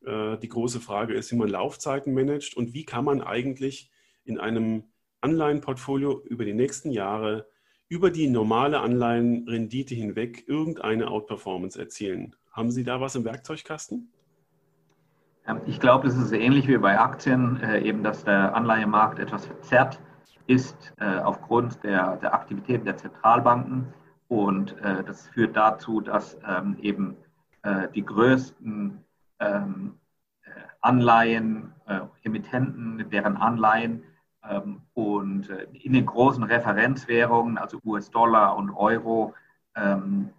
Äh, 0.06 0.38
die 0.38 0.50
große 0.50 0.80
Frage 0.80 1.14
ist, 1.14 1.32
wie 1.32 1.38
man 1.38 1.50
Laufzeiten 1.50 2.14
managt 2.14 2.56
und 2.58 2.74
wie 2.74 2.86
kann 2.86 3.06
man 3.06 3.22
eigentlich 3.22 3.92
in 4.24 4.40
einem 4.40 4.84
Anleihenportfolio 5.22 6.24
über 6.26 6.46
die 6.46 6.54
nächsten 6.54 6.92
Jahre 6.92 7.48
über 7.90 8.12
die 8.12 8.30
normale 8.30 8.80
Anleihenrendite 8.82 9.96
hinweg 9.96 10.48
irgendeine 10.48 11.10
Outperformance 11.10 11.78
erzielen. 11.78 12.36
Haben 12.52 12.72
Sie 12.72 12.84
da 12.84 13.02
was 13.02 13.16
im 13.16 13.26
Werkzeugkasten? 13.26 14.14
Ich 15.66 15.80
glaube, 15.80 16.08
es 16.08 16.16
ist 16.16 16.32
ähnlich 16.32 16.68
wie 16.68 16.78
bei 16.78 17.00
Aktien, 17.00 17.60
äh, 17.62 17.82
eben 17.82 18.04
dass 18.04 18.24
der 18.24 18.56
Anleihemarkt 18.56 19.18
etwas 19.18 19.48
verzerrt 19.48 20.00
ist 20.50 20.94
äh, 21.00 21.20
aufgrund 21.20 21.84
der, 21.84 22.18
der 22.18 22.34
Aktivitäten 22.34 22.86
der 22.86 22.98
Zentralbanken. 22.98 23.94
Und 24.28 24.78
äh, 24.80 25.04
das 25.04 25.28
führt 25.28 25.56
dazu, 25.56 26.02
dass 26.02 26.38
ähm, 26.48 26.78
eben 26.82 27.18
die 27.94 28.06
größten 28.06 29.04
ähm, 29.42 30.00
Anleihen, 30.80 31.74
Emittenten, 32.24 33.10
deren 33.10 33.36
Anleihen 33.36 34.02
ähm, 34.44 34.82
und 34.94 35.50
äh, 35.50 35.68
in 35.74 35.94
den 35.94 36.06
großen 36.06 36.44
Referenzwährungen, 36.44 37.58
also 37.58 37.80
US-Dollar 37.84 38.56
und 38.56 38.72
Euro, 38.72 39.34
ähm, 39.76 40.30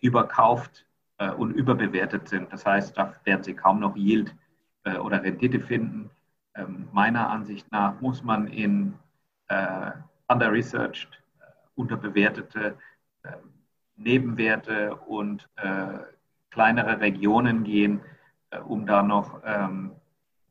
überkauft 0.00 0.86
äh, 1.18 1.30
und 1.30 1.52
überbewertet 1.52 2.28
sind. 2.28 2.52
Das 2.52 2.64
heißt, 2.64 2.96
da 2.96 3.14
werden 3.24 3.42
Sie 3.42 3.54
kaum 3.54 3.80
noch 3.80 3.96
Yield 3.96 4.34
äh, 4.84 4.96
oder 4.96 5.22
Rendite 5.22 5.60
finden. 5.60 6.10
Ähm, 6.54 6.88
meiner 6.92 7.30
Ansicht 7.30 7.70
nach 7.72 8.00
muss 8.00 8.22
man 8.22 8.46
in 8.46 8.94
under-researched, 9.48 11.22
unterbewertete 11.74 12.78
Nebenwerte 13.96 14.96
und 14.96 15.48
kleinere 16.50 17.00
Regionen 17.00 17.64
gehen, 17.64 18.00
um 18.66 18.86
da 18.86 19.02
noch 19.02 19.40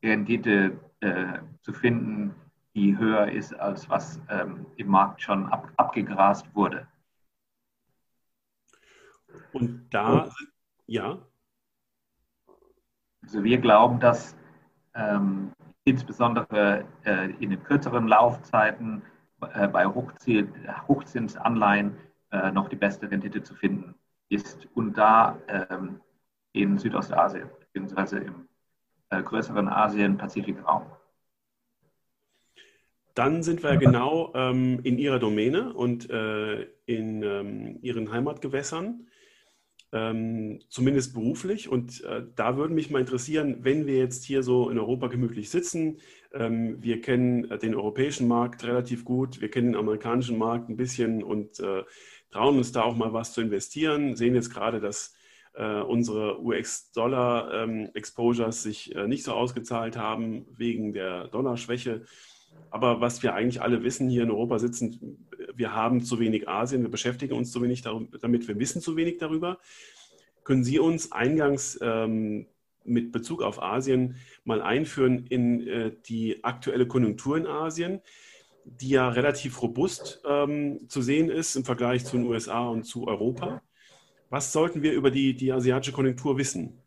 Rendite 0.03 0.79
zu 1.62 1.73
finden, 1.73 2.35
die 2.75 2.97
höher 2.97 3.31
ist, 3.31 3.53
als 3.53 3.89
was 3.89 4.19
ähm, 4.29 4.65
im 4.77 4.88
Markt 4.88 5.21
schon 5.21 5.45
ab, 5.47 5.71
abgegrast 5.77 6.53
wurde. 6.55 6.88
Und 9.51 9.89
da, 9.91 10.31
ja. 10.88 11.19
Also 13.21 13.43
wir 13.43 13.59
glauben, 13.59 14.00
dass 14.00 14.35
ähm, 14.95 15.51
insbesondere 15.86 16.86
äh, 17.06 17.30
in 17.40 17.52
den 17.52 17.63
kürzeren 17.63 18.08
Laufzeiten 18.08 19.04
äh, 19.54 19.68
bei 19.68 19.86
Hochzinsanleihen 19.86 21.96
äh, 22.32 22.52
noch 22.52 22.70
die 22.70 22.75
beste 22.75 23.10
Rendite 23.10 23.44
zu 23.44 23.56
finden 23.56 23.96
ist. 24.30 24.68
Und 24.74 24.98
da 24.98 25.38
ähm, 25.48 26.00
in 26.54 26.78
Südostasien, 26.78 27.50
beziehungsweise 27.60 28.20
im 28.20 28.48
größeren 29.10 29.68
Asien-Pazifik-Raum. 29.68 30.86
Dann 33.13 33.44
sind 33.44 33.62
wir 33.62 33.78
genau 33.78 34.32
ähm, 34.34 34.80
in 34.84 34.98
Ihrer 34.98 35.20
Domäne 35.20 35.74
und 35.74 36.10
äh, 36.10 36.63
in 36.88 37.22
ähm, 37.22 37.78
Ihren 37.84 38.12
Heimatgewässern, 38.12 39.08
ähm, 39.93 40.59
zumindest 40.69 41.13
beruflich. 41.13 41.69
Und 41.69 42.03
äh, 42.03 42.23
da 42.35 42.57
würde 42.57 42.73
mich 42.73 42.89
mal 42.89 43.00
interessieren, 43.00 43.59
wenn 43.62 43.85
wir 43.85 43.97
jetzt 43.97 44.25
hier 44.25 44.41
so 44.41 44.69
in 44.69 44.79
Europa 44.79 45.07
gemütlich 45.07 45.51
sitzen, 45.51 46.00
ähm, 46.33 46.81
wir 46.81 47.00
kennen 47.00 47.51
äh, 47.51 47.59
den 47.59 47.75
europäischen 47.75 48.27
Markt 48.27 48.63
relativ 48.65 49.05
gut, 49.05 49.39
wir 49.39 49.51
kennen 49.51 49.73
den 49.73 49.79
amerikanischen 49.79 50.39
Markt 50.39 50.69
ein 50.69 50.77
bisschen 50.77 51.23
und 51.23 51.59
äh, 51.59 51.83
trauen 52.31 52.57
uns 52.57 52.71
da 52.71 52.81
auch 52.81 52.95
mal 52.95 53.13
was 53.13 53.33
zu 53.33 53.41
investieren, 53.41 54.15
sehen 54.15 54.33
jetzt 54.33 54.51
gerade, 54.51 54.81
dass 54.81 55.13
äh, 55.53 55.81
unsere 55.81 56.41
US-Dollar-Exposures 56.41 58.65
ähm, 58.65 58.71
sich 58.71 58.95
äh, 58.95 59.07
nicht 59.07 59.23
so 59.23 59.33
ausgezahlt 59.33 59.95
haben 59.95 60.47
wegen 60.57 60.93
der 60.93 61.27
Dollarschwäche. 61.27 62.05
Aber 62.69 63.01
was 63.01 63.22
wir 63.22 63.36
eigentlich 63.36 63.62
alle 63.62 63.83
wissen, 63.83 64.10
hier 64.10 64.24
in 64.24 64.31
Europa 64.31 64.57
sitzen, 64.60 65.27
wir 65.53 65.74
haben 65.74 66.03
zu 66.03 66.19
wenig 66.19 66.50
Asien, 66.50 66.81
wir 66.81 66.89
beschäftigen 66.89 67.36
uns 67.36 67.51
zu 67.51 67.62
wenig 67.62 67.81
damit, 67.83 68.48
wir 68.48 68.60
wissen 68.60 68.81
zu 68.81 68.95
wenig 68.95 69.17
darüber. 69.17 69.60
Können 70.43 70.63
Sie 70.63 70.79
uns 70.79 71.12
eingangs 71.12 71.79
ähm, 71.81 72.48
mit 72.83 73.12
Bezug 73.12 73.41
auf 73.41 73.62
Asien 73.62 74.15
mal 74.43 74.62
einführen 74.62 75.25
in 75.27 75.67
äh, 75.67 75.91
die 76.07 76.43
aktuelle 76.43 76.88
Konjunktur 76.88 77.38
in 77.38 77.48
Asien, 77.48 78.01
die 78.65 78.89
ja 78.89 79.10
relativ 79.10 79.62
robust 79.62 80.22
ähm, 80.27 80.89
zu 80.89 81.01
sehen 81.01 81.29
ist 81.29 81.55
im 81.55 81.65
Vergleich 81.65 82.05
zu 82.05 82.17
den 82.17 82.25
USA 82.25 82.67
und 82.67 82.83
zu 82.83 83.07
Europa? 83.07 83.62
Was 84.29 84.51
sollten 84.51 84.81
wir 84.81 84.93
über 84.93 85.12
die, 85.12 85.36
die 85.36 85.51
asiatische 85.51 85.93
Konjunktur 85.93 86.38
wissen? 86.38 86.83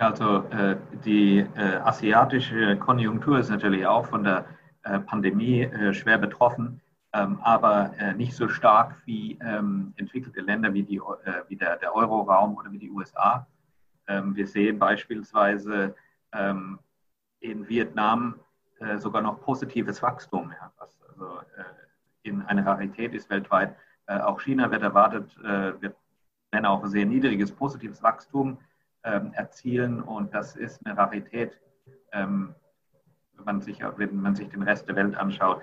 Also 0.00 0.44
äh, 0.48 0.76
die 1.04 1.40
äh, 1.40 1.76
asiatische 1.76 2.78
Konjunktur 2.78 3.38
ist 3.38 3.50
natürlich 3.50 3.86
auch 3.86 4.06
von 4.06 4.24
der 4.24 4.46
äh, 4.82 4.98
Pandemie 4.98 5.62
äh, 5.64 5.92
schwer 5.92 6.16
betroffen, 6.16 6.80
ähm, 7.12 7.38
aber 7.42 7.92
äh, 7.98 8.14
nicht 8.14 8.34
so 8.34 8.48
stark 8.48 8.96
wie 9.04 9.38
ähm, 9.42 9.92
entwickelte 9.96 10.40
Länder 10.40 10.72
wie, 10.72 10.84
die, 10.84 10.96
äh, 10.96 11.42
wie 11.48 11.56
der, 11.56 11.76
der 11.76 11.94
Euroraum 11.94 12.56
oder 12.56 12.72
wie 12.72 12.78
die 12.78 12.90
USA. 12.90 13.46
Ähm, 14.08 14.34
wir 14.34 14.46
sehen 14.46 14.78
beispielsweise 14.78 15.94
ähm, 16.32 16.78
in 17.40 17.68
Vietnam 17.68 18.36
sogar 18.96 19.20
noch 19.20 19.42
positives 19.42 20.00
Wachstum, 20.00 20.54
ja, 20.58 20.72
was 20.78 20.98
also 21.06 21.40
in 22.22 22.40
eine 22.40 22.64
Rarität 22.64 23.12
ist 23.12 23.28
weltweit. 23.28 23.76
auch 24.06 24.40
China 24.40 24.70
wird 24.70 24.82
erwartet, 24.82 25.36
wird, 25.82 25.94
wenn 26.50 26.64
auch 26.64 26.86
sehr 26.86 27.04
niedriges 27.04 27.52
positives 27.52 28.02
Wachstum 28.02 28.56
ähm, 29.04 29.32
erzielen 29.34 30.02
und 30.02 30.34
das 30.34 30.56
ist 30.56 30.84
eine 30.84 30.96
Rarität, 30.96 31.58
ähm, 32.12 32.54
wenn, 33.36 33.44
man 33.44 33.60
sich, 33.60 33.80
wenn 33.96 34.20
man 34.20 34.34
sich 34.34 34.48
den 34.48 34.62
Rest 34.62 34.88
der 34.88 34.96
Welt 34.96 35.16
anschaut. 35.16 35.60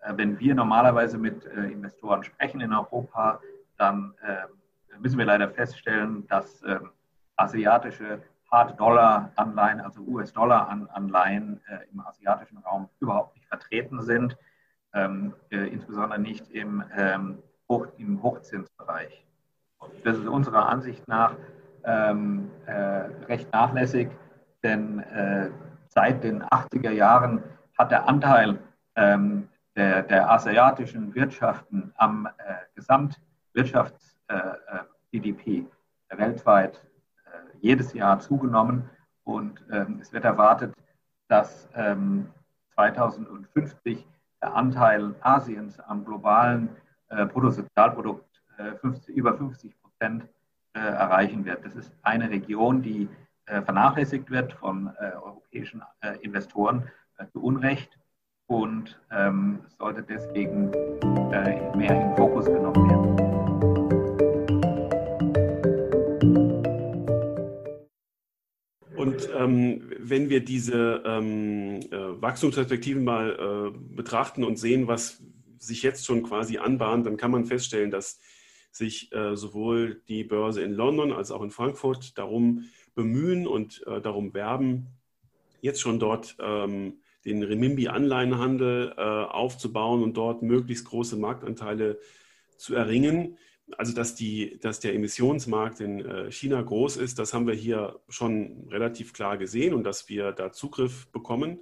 Äh, 0.00 0.14
wenn 0.16 0.38
wir 0.38 0.54
normalerweise 0.54 1.18
mit 1.18 1.44
äh, 1.46 1.64
Investoren 1.66 2.22
sprechen 2.22 2.60
in 2.60 2.72
Europa, 2.72 3.40
dann 3.78 4.14
äh, 4.22 4.98
müssen 4.98 5.18
wir 5.18 5.24
leider 5.24 5.48
feststellen, 5.50 6.26
dass 6.28 6.62
ähm, 6.62 6.90
asiatische 7.36 8.22
Hard-Dollar-Anleihen, 8.50 9.80
also 9.80 10.02
US-Dollar-Anleihen 10.02 11.60
äh, 11.66 11.90
im 11.92 12.00
asiatischen 12.00 12.58
Raum 12.58 12.88
überhaupt 13.00 13.34
nicht 13.34 13.48
vertreten 13.48 14.02
sind, 14.02 14.36
ähm, 14.92 15.34
äh, 15.50 15.66
insbesondere 15.68 16.20
nicht 16.20 16.50
im, 16.50 16.84
ähm, 16.96 17.42
Hoch, 17.68 17.88
im 17.98 18.22
Hochzinsbereich. 18.22 19.24
Das 20.04 20.16
ist 20.16 20.26
unserer 20.26 20.68
Ansicht 20.68 21.06
nach 21.08 21.34
ähm, 21.84 22.50
äh, 22.66 22.72
recht 23.26 23.52
nachlässig, 23.52 24.10
denn 24.62 25.00
äh, 25.00 25.50
seit 25.88 26.22
den 26.24 26.42
80er 26.42 26.90
Jahren 26.90 27.42
hat 27.78 27.90
der 27.90 28.08
Anteil 28.08 28.58
ähm, 28.96 29.48
der, 29.76 30.02
der, 30.02 30.30
asiatischen 30.30 31.14
Wirtschaften 31.14 31.92
am 31.96 32.26
äh, 32.26 32.30
Gesamtwirtschafts-GDP 32.74 35.66
äh, 36.08 36.16
weltweit 36.16 36.80
jedes 37.60 37.92
Jahr 37.94 38.20
zugenommen. 38.20 38.88
Und 39.24 39.64
ähm, 39.72 39.98
es 40.00 40.12
wird 40.12 40.24
erwartet, 40.24 40.72
dass 41.28 41.68
ähm, 41.74 42.28
2050 42.74 44.06
der 44.42 44.54
Anteil 44.54 45.14
Asiens 45.20 45.80
am 45.80 46.04
globalen 46.04 46.68
äh, 47.08 47.24
Bruttosozialprodukt 47.24 48.42
äh, 48.58 48.72
50, 48.76 49.16
über 49.16 49.36
50 49.36 49.74
Prozent 49.80 50.24
äh, 50.24 50.26
erreichen 50.78 51.44
wird. 51.44 51.64
Das 51.64 51.74
ist 51.76 51.92
eine 52.02 52.30
Region, 52.30 52.82
die 52.82 53.08
äh, 53.46 53.62
vernachlässigt 53.62 54.30
wird 54.30 54.54
von 54.54 54.90
äh, 54.98 55.12
europäischen 55.16 55.82
äh, 56.00 56.16
Investoren 56.22 56.88
zu 57.32 57.42
Unrecht 57.42 57.96
und 58.46 58.98
ähm, 59.12 59.60
sollte 59.78 60.02
deswegen 60.02 60.70
mehr 60.70 61.94
in 61.94 62.08
den 62.08 62.16
Fokus 62.16 62.46
genommen 62.46 62.90
werden. 62.90 63.24
Und 68.96 69.28
ähm, 69.36 69.92
wenn 69.98 70.28
wir 70.30 70.44
diese 70.44 71.02
ähm, 71.04 71.80
äh, 71.90 72.20
Wachstumsperspektiven 72.20 73.04
mal 73.04 73.72
äh, 73.74 73.94
betrachten 73.94 74.42
und 74.44 74.58
sehen, 74.58 74.88
was 74.88 75.22
sich 75.58 75.82
jetzt 75.82 76.06
schon 76.06 76.22
quasi 76.22 76.58
anbahnt, 76.58 77.06
dann 77.06 77.16
kann 77.16 77.30
man 77.30 77.44
feststellen, 77.44 77.90
dass 77.90 78.18
sich 78.76 79.12
äh, 79.12 79.36
sowohl 79.36 80.02
die 80.08 80.24
Börse 80.24 80.62
in 80.62 80.72
London 80.72 81.12
als 81.12 81.30
auch 81.30 81.42
in 81.42 81.50
Frankfurt 81.50 82.18
darum 82.18 82.64
bemühen 82.94 83.46
und 83.46 83.86
äh, 83.86 84.00
darum 84.00 84.34
werben, 84.34 84.86
jetzt 85.60 85.80
schon 85.80 85.98
dort 85.98 86.36
ähm, 86.40 86.98
den 87.24 87.42
Renminbi-Anleihenhandel 87.42 88.94
äh, 88.96 89.00
aufzubauen 89.00 90.02
und 90.02 90.16
dort 90.16 90.42
möglichst 90.42 90.86
große 90.86 91.16
Marktanteile 91.16 91.98
zu 92.56 92.74
erringen 92.74 93.38
also 93.78 93.94
dass, 93.94 94.14
die, 94.14 94.58
dass 94.60 94.80
der 94.80 94.94
Emissionsmarkt 94.94 95.80
in 95.80 96.04
äh, 96.04 96.30
China 96.30 96.60
groß 96.60 96.96
ist, 96.96 97.18
das 97.18 97.32
haben 97.32 97.46
wir 97.46 97.54
hier 97.54 97.98
schon 98.08 98.68
relativ 98.70 99.12
klar 99.12 99.38
gesehen 99.38 99.74
und 99.74 99.84
dass 99.84 100.08
wir 100.08 100.32
da 100.32 100.52
Zugriff 100.52 101.06
bekommen. 101.08 101.60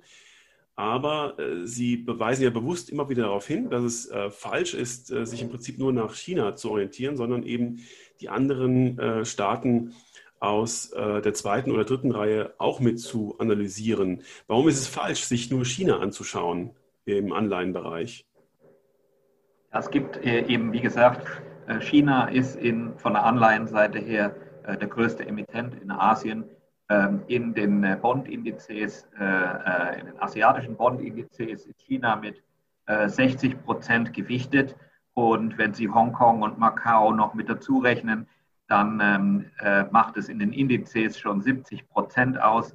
Aber 0.74 1.38
äh, 1.38 1.66
sie 1.66 1.96
beweisen 1.96 2.44
ja 2.44 2.50
bewusst 2.50 2.90
immer 2.90 3.08
wieder 3.08 3.24
darauf 3.24 3.46
hin, 3.46 3.68
dass 3.68 3.82
es 3.82 4.10
äh, 4.10 4.30
falsch 4.30 4.74
ist, 4.74 5.12
äh, 5.12 5.26
sich 5.26 5.42
im 5.42 5.50
Prinzip 5.50 5.78
nur 5.78 5.92
nach 5.92 6.14
China 6.14 6.56
zu 6.56 6.70
orientieren, 6.70 7.16
sondern 7.16 7.42
eben 7.42 7.80
die 8.20 8.28
anderen 8.28 8.98
äh, 8.98 9.24
Staaten 9.24 9.94
aus 10.40 10.90
äh, 10.92 11.20
der 11.20 11.34
zweiten 11.34 11.70
oder 11.70 11.84
dritten 11.84 12.10
Reihe 12.10 12.54
auch 12.58 12.80
mit 12.80 12.98
zu 13.00 13.36
analysieren. 13.38 14.22
Warum 14.46 14.68
ist 14.68 14.78
es 14.78 14.88
falsch, 14.88 15.24
sich 15.24 15.50
nur 15.50 15.64
China 15.64 15.98
anzuschauen 15.98 16.70
im 17.04 17.32
Anleihenbereich? 17.32 18.26
Es 19.70 19.90
gibt 19.90 20.18
eben, 20.18 20.72
wie 20.72 20.80
gesagt, 20.80 21.26
äh, 21.66 21.80
China 21.80 22.28
ist 22.28 22.56
in, 22.56 22.98
von 22.98 23.12
der 23.12 23.24
Anleihenseite 23.24 23.98
her 23.98 24.34
äh, 24.64 24.76
der 24.76 24.88
größte 24.88 25.26
Emittent 25.26 25.80
in 25.80 25.90
Asien. 25.90 26.44
Ähm, 26.88 27.22
in 27.26 27.54
den 27.54 27.84
äh, 27.84 27.96
Bondindizes, 28.00 29.08
in 29.14 30.06
den 30.06 30.20
asiatischen 30.20 30.76
Bondindizes 30.76 31.66
ist 31.66 31.80
China 31.80 32.16
mit 32.16 32.42
60 32.86 33.62
Prozent 33.64 34.12
gewichtet. 34.12 34.76
Und 35.14 35.56
wenn 35.56 35.72
Sie 35.72 35.88
Hongkong 35.88 36.42
und 36.42 36.58
Macau 36.58 37.12
noch 37.12 37.34
mit 37.34 37.48
dazu 37.48 37.78
rechnen, 37.78 38.26
dann 38.66 39.00
ähm, 39.00 39.88
macht 39.92 40.16
es 40.16 40.28
in 40.28 40.40
den 40.40 40.52
Indizes 40.52 41.18
schon 41.18 41.40
70 41.40 41.88
Prozent 41.88 42.40
aus. 42.40 42.74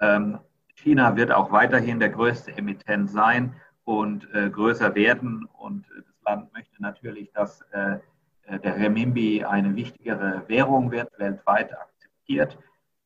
Ähm, 0.00 0.38
China 0.76 1.16
wird 1.16 1.32
auch 1.32 1.50
weiterhin 1.50 1.98
der 1.98 2.10
größte 2.10 2.56
Emittent 2.56 3.10
sein 3.10 3.54
und 3.84 4.28
größer 4.30 4.94
werden. 4.94 5.48
Und 5.58 5.86
das 5.90 6.22
Land 6.24 6.52
möchte 6.52 6.80
natürlich, 6.80 7.32
dass 7.32 7.62
äh, 7.72 7.98
der 8.58 8.76
Renminbi 8.76 9.44
eine 9.44 9.76
wichtigere 9.76 10.42
Währung 10.46 10.90
wird, 10.90 11.10
weltweit 11.18 11.72
akzeptiert. 11.78 12.58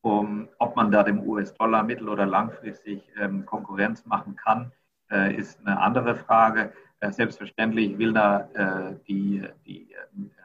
Um, 0.05 0.49
ob 0.59 0.75
man 0.75 0.91
da 0.91 1.05
dem 1.05 1.21
US-Dollar 1.21 1.85
mittel- 1.85 2.09
oder 2.09 2.27
langfristig 2.27 3.03
ähm, 3.17 3.47
Konkurrenz 3.47 4.05
machen 4.05 4.35
kann, 4.35 4.73
äh, 5.13 5.37
ist 5.37 5.61
eine 5.65 5.79
andere 5.81 6.17
Frage. 6.17 6.73
Äh, 6.99 7.13
selbstverständlich 7.13 7.97
will 7.99 8.13
da 8.13 8.49
äh, 8.55 8.97
die, 9.07 9.47
die 9.65 9.93
äh, 9.93 9.97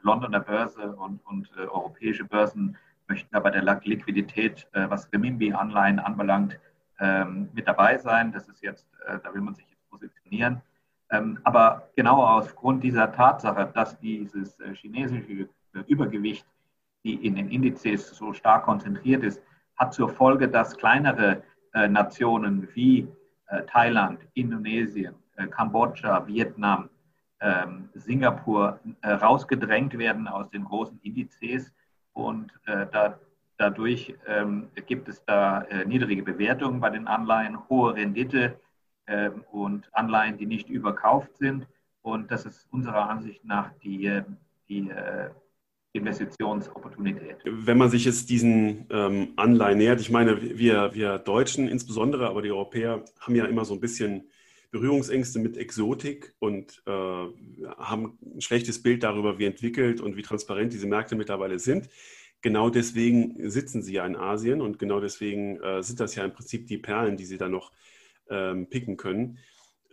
Londoner 0.02 0.42
Börse 0.42 0.96
und, 0.96 1.26
und 1.26 1.50
äh, 1.58 1.62
europäische 1.62 2.26
Börsen 2.26 2.78
möchten 3.08 3.30
da 3.32 3.40
bei 3.40 3.50
der 3.50 3.64
Liquidität, 3.64 4.68
was 4.74 5.10
Renminbi-Anleihen 5.14 5.98
anbelangt, 5.98 6.60
ähm, 7.00 7.48
mit 7.54 7.66
dabei 7.66 7.98
sein. 7.98 8.34
Das 8.34 8.50
ist 8.50 8.62
jetzt, 8.62 8.86
da 9.24 9.34
will 9.34 9.40
man 9.40 9.56
sich 9.56 9.66
jetzt 9.70 9.90
positionieren. 9.90 10.62
Ähm, 11.10 11.40
aber 11.46 11.90
genau 11.96 12.22
aufgrund 12.22 12.84
dieser 12.84 13.14
Tatsache, 13.14 13.72
dass 13.74 13.98
dieses 14.00 14.60
äh, 14.60 14.76
chinesische 14.76 15.48
Übergewicht, 15.88 16.46
die 17.04 17.26
in 17.26 17.36
den 17.36 17.50
Indizes 17.50 18.10
so 18.10 18.34
stark 18.34 18.66
konzentriert 18.66 19.24
ist, 19.24 19.42
hat 19.78 19.94
zur 19.94 20.10
Folge, 20.10 20.48
dass 20.48 20.76
kleinere 20.78 21.44
äh, 21.74 21.88
Nationen 21.88 22.68
wie 22.74 23.08
äh, 23.48 23.64
Thailand, 23.64 24.20
Indonesien, 24.34 25.16
Kambodscha, 25.52 26.26
Vietnam, 26.26 26.90
ähm, 27.42 27.90
Singapur 27.94 28.80
rausgedrängt 29.06 29.96
werden 29.96 30.28
aus 30.28 30.50
den 30.50 30.64
großen 30.64 31.00
Indizes 31.04 31.72
und 32.14 32.52
dadurch 33.60 34.16
ähm, 34.26 34.70
gibt 34.88 35.08
es 35.08 35.24
da 35.26 35.64
niedrige 35.86 36.24
Bewertungen 36.24 36.80
bei 36.80 36.90
den 36.90 37.08
Anleihen, 37.08 37.70
hohe 37.70 37.94
Rendite 37.94 38.60
ähm, 39.08 39.46
und 39.52 39.90
Anleihen, 39.94 40.38
die 40.38 40.46
nicht 40.46 40.70
überkauft 40.70 41.38
sind. 41.38 41.66
Und 42.02 42.30
das 42.30 42.46
ist 42.46 42.68
unserer 42.72 43.10
Ansicht 43.10 43.44
nach 43.46 43.72
die, 43.84 44.06
äh, 44.06 44.24
die 44.68 44.90
äh, 44.90 45.30
Investitionsopportunität. 45.94 47.38
Wenn 47.46 47.78
man 47.78 47.90
sich 47.90 48.06
jetzt 48.06 48.30
diesen 48.30 48.88
ähm, 48.90 49.34
Anleihen 49.36 49.78
nähert, 49.78 50.02
ich 50.02 50.12
meine, 50.12 50.58
wir, 50.58 50.94
wir 50.94 51.18
Deutschen 51.18 51.68
insbesondere, 51.68 52.28
aber 52.28 52.42
die 52.42 52.52
Europäer 52.52 53.04
haben 53.20 53.36
ja 53.36 53.46
immer 53.46 53.66
so 53.66 53.74
ein 53.74 53.80
bisschen 53.80 54.30
Berührungsängste 54.72 55.40
mit 55.40 55.58
Exotik 55.58 56.36
und 56.40 56.84
äh, 56.86 56.92
haben 56.92 58.20
ein 58.22 58.42
schlechtes 58.42 58.84
Bild 58.84 59.04
darüber, 59.04 59.40
wie 59.40 59.46
entwickelt 59.46 60.02
und 60.02 60.18
wie 60.18 60.24
transparent 60.24 60.74
diese 60.74 60.88
Märkte 60.88 61.16
mittlerweile 61.16 61.58
sind. 61.58 61.90
Genau 62.42 62.70
deswegen 62.70 63.50
sitzen 63.50 63.82
sie 63.82 63.94
ja 63.94 64.06
in 64.06 64.16
Asien 64.16 64.62
und 64.62 64.78
genau 64.78 65.00
deswegen 65.00 65.60
äh, 65.62 65.82
sind 65.82 66.00
das 66.00 66.16
ja 66.16 66.24
im 66.24 66.34
Prinzip 66.34 66.68
die 66.68 66.78
Perlen, 66.78 67.18
die 67.18 67.26
sie 67.26 67.38
da 67.38 67.50
noch 67.50 67.72
ähm, 68.30 68.68
picken 68.70 68.98
können. 68.98 69.40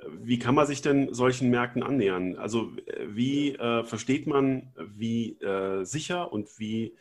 Wie 0.08 0.38
kann 0.38 0.54
man 0.54 0.66
sich 0.66 0.82
denn 0.82 1.12
solchen 1.12 1.50
Märkten 1.50 1.82
annähern? 1.82 2.36
Also 2.36 2.72
wie 3.06 3.56
äh, 3.56 3.84
versteht 3.84 4.26
man, 4.26 4.72
wie 4.76 5.38
äh, 5.40 5.84
sicher 5.84 6.32
und 6.32 6.58
wie 6.58 6.94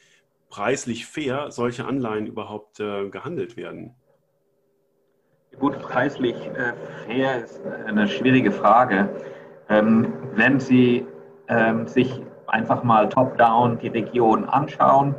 preislich 0.50 1.06
fair 1.06 1.52
solche 1.52 1.86
Anleihen 1.86 2.28
überhaupt 2.28 2.80
äh, 2.80 3.10
gehandelt 3.10 3.58
werden? 3.58 3.96
Gut, 5.60 5.78
preislich 5.80 6.36
äh, 6.36 6.74
fair 7.06 7.44
ist 7.44 7.62
eine 7.86 8.08
schwierige 8.08 8.52
Frage. 8.52 9.10
Ähm, 9.70 10.14
wenn 10.34 10.60
Sie 10.60 11.06
ähm, 11.48 11.88
sich 11.88 12.22
einfach 12.48 12.84
mal 12.84 13.08
top-down 13.10 13.80
die 13.80 13.88
Region 13.88 14.46
anschauen, 14.46 15.16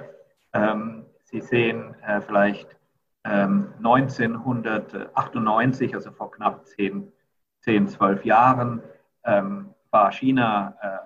ähm, 0.53 1.07
Sie 1.25 1.40
sehen 1.40 1.94
äh, 2.07 2.20
vielleicht 2.20 2.68
1998, 3.25 5.90
ähm, 5.90 5.97
also 5.97 6.12
vor 6.12 6.31
knapp 6.31 6.64
10, 6.66 7.11
10 7.64 7.88
12 7.88 8.24
Jahren, 8.27 8.83
ähm, 9.24 9.70
war 9.90 10.12
China 10.12 10.77
äh, 10.83 10.98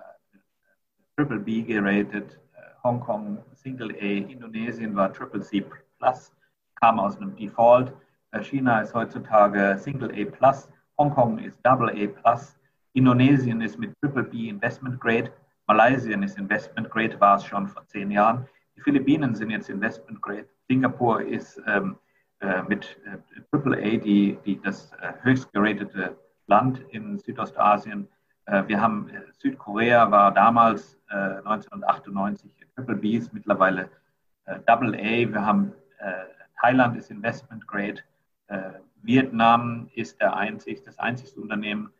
Triple 1.15 1.39
B 1.39 1.61
geratet, 1.61 2.37
äh, 2.53 2.83
Hongkong 2.83 3.37
Single 3.53 3.91
A, 3.91 4.29
Indonesien 4.29 4.93
war 4.93 5.13
Triple 5.13 5.39
C 5.39 5.63
Plus, 5.99 6.35
kam 6.75 6.99
aus 6.99 7.15
einem 7.15 7.33
Default. 7.37 7.93
Äh, 8.31 8.43
China 8.43 8.81
ist 8.81 8.93
heutzutage 8.93 9.77
Single 9.79 10.11
A 10.11 10.29
Plus, 10.29 10.69
Hongkong 10.97 11.39
ist 11.39 11.57
Double 11.63 11.89
A 11.89 12.07
Plus, 12.07 12.57
Indonesien 12.91 13.61
ist 13.61 13.79
mit 13.79 13.93
Triple 14.01 14.23
B 14.23 14.49
Investment 14.49 14.99
Grade, 14.99 15.31
Malaysia 15.65 16.19
ist 16.21 16.37
Investment 16.37 16.89
Grade, 16.89 17.17
war 17.21 17.37
es 17.37 17.45
schon 17.45 17.67
vor 17.67 17.87
zehn 17.87 18.11
Jahren. 18.11 18.45
Die 18.75 18.81
Philippinen 18.81 19.33
sind 19.33 19.51
jetzt 19.51 19.69
Investment 19.69 20.21
Grade. 20.21 20.49
Singapur 20.67 21.21
ist 21.21 21.61
ähm, 21.67 21.95
äh, 22.41 22.63
mit 22.63 22.97
äh, 23.05 23.57
AAA 23.57 23.97
die, 23.97 24.37
die 24.43 24.59
das 24.59 24.91
höchst 25.21 25.53
geratete 25.53 26.17
Land 26.49 26.81
in 26.89 27.19
Südostasien. 27.19 28.07
Äh, 28.45 28.63
wir 28.67 28.81
haben 28.81 29.09
äh, 29.09 29.21
Südkorea 29.37 30.11
war 30.11 30.33
damals 30.33 30.97
1998 31.11 32.51
Triple 32.75 32.95
B, 32.97 33.15
ist 33.15 33.33
mittlerweile 33.33 33.89
Double 34.67 34.93
A. 34.93 35.33
Wir 35.33 35.43
haben 35.43 35.73
Thailand 36.61 36.95
ist 36.97 37.09
Investment 37.09 37.65
Grade. 37.65 38.03
Vietnam 39.01 39.89
ist 39.95 40.21
der 40.21 40.35
einzig, 40.35 40.83
das 40.83 40.99
einzigste 40.99 41.41
Unternehmen, 41.41 41.91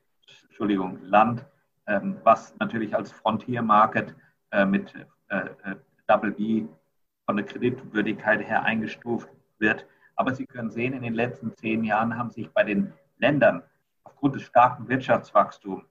Entschuldigung, 0.43 0.99
Land, 1.01 1.43
ähm, 1.87 2.17
was 2.23 2.55
natürlich 2.59 2.95
als 2.95 3.11
Frontier 3.11 3.63
Market 3.63 4.13
mit 4.67 4.93
Double 6.05 6.33
B 6.33 6.67
von 7.25 7.37
der 7.37 7.47
Kreditwürdigkeit 7.47 8.47
her 8.47 8.61
eingestuft 8.61 9.29
wird. 9.57 9.87
Aber 10.17 10.35
Sie 10.35 10.45
können 10.45 10.69
sehen, 10.69 10.93
in 10.93 11.01
den 11.01 11.15
letzten 11.15 11.55
zehn 11.55 11.83
Jahren 11.83 12.15
haben 12.15 12.29
sich 12.29 12.47
bei 12.51 12.63
den 12.63 12.93
Ländern 13.17 13.63
aufgrund 14.19 14.35
des 14.35 14.43
starken 14.43 14.89
Wirtschaftswachstums 14.89 15.85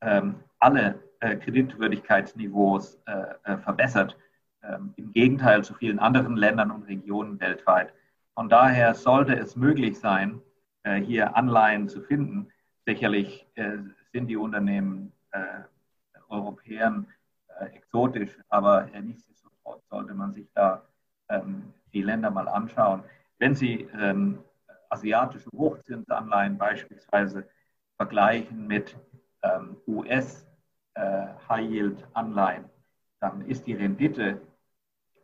ähm, 0.00 0.34
alle 0.58 1.00
äh, 1.20 1.36
Kreditwürdigkeitsniveaus 1.36 2.98
äh, 3.06 3.52
äh, 3.52 3.58
verbessert. 3.58 4.16
Ähm, 4.64 4.94
Im 4.96 5.12
Gegenteil 5.12 5.62
zu 5.62 5.74
vielen 5.74 6.00
anderen 6.00 6.36
Ländern 6.36 6.72
und 6.72 6.88
Regionen 6.88 7.38
weltweit. 7.38 7.92
Von 8.34 8.48
daher 8.48 8.96
sollte 8.96 9.38
es 9.38 9.54
möglich 9.54 9.96
sein, 9.96 10.40
äh, 10.82 10.96
hier 10.96 11.36
Anleihen 11.36 11.88
zu 11.88 12.02
finden. 12.02 12.48
Sicherlich 12.84 13.46
äh, 13.54 13.76
sind 14.12 14.26
die 14.26 14.36
Unternehmen 14.36 15.12
äh, 15.30 15.40
Europäern 16.28 17.06
exotisch, 17.72 18.36
aber 18.48 18.88
nichtsdestotrotz 19.00 19.88
sollte 19.88 20.14
man 20.14 20.32
sich 20.32 20.48
da 20.54 20.82
ähm, 21.28 21.72
die 21.92 22.02
Länder 22.02 22.30
mal 22.30 22.48
anschauen. 22.48 23.04
Wenn 23.38 23.54
Sie 23.54 23.88
ähm, 23.98 24.38
asiatische 24.90 25.50
Hochzinsanleihen 25.52 26.58
beispielsweise 26.58 27.48
vergleichen 27.98 28.66
mit 28.66 28.96
ähm, 29.42 29.76
US 29.86 30.46
äh, 30.94 31.26
High 31.48 31.68
Yield 31.68 32.06
Anleihen, 32.14 32.64
dann 33.20 33.42
ist 33.42 33.66
die 33.66 33.74
Rendite 33.74 34.40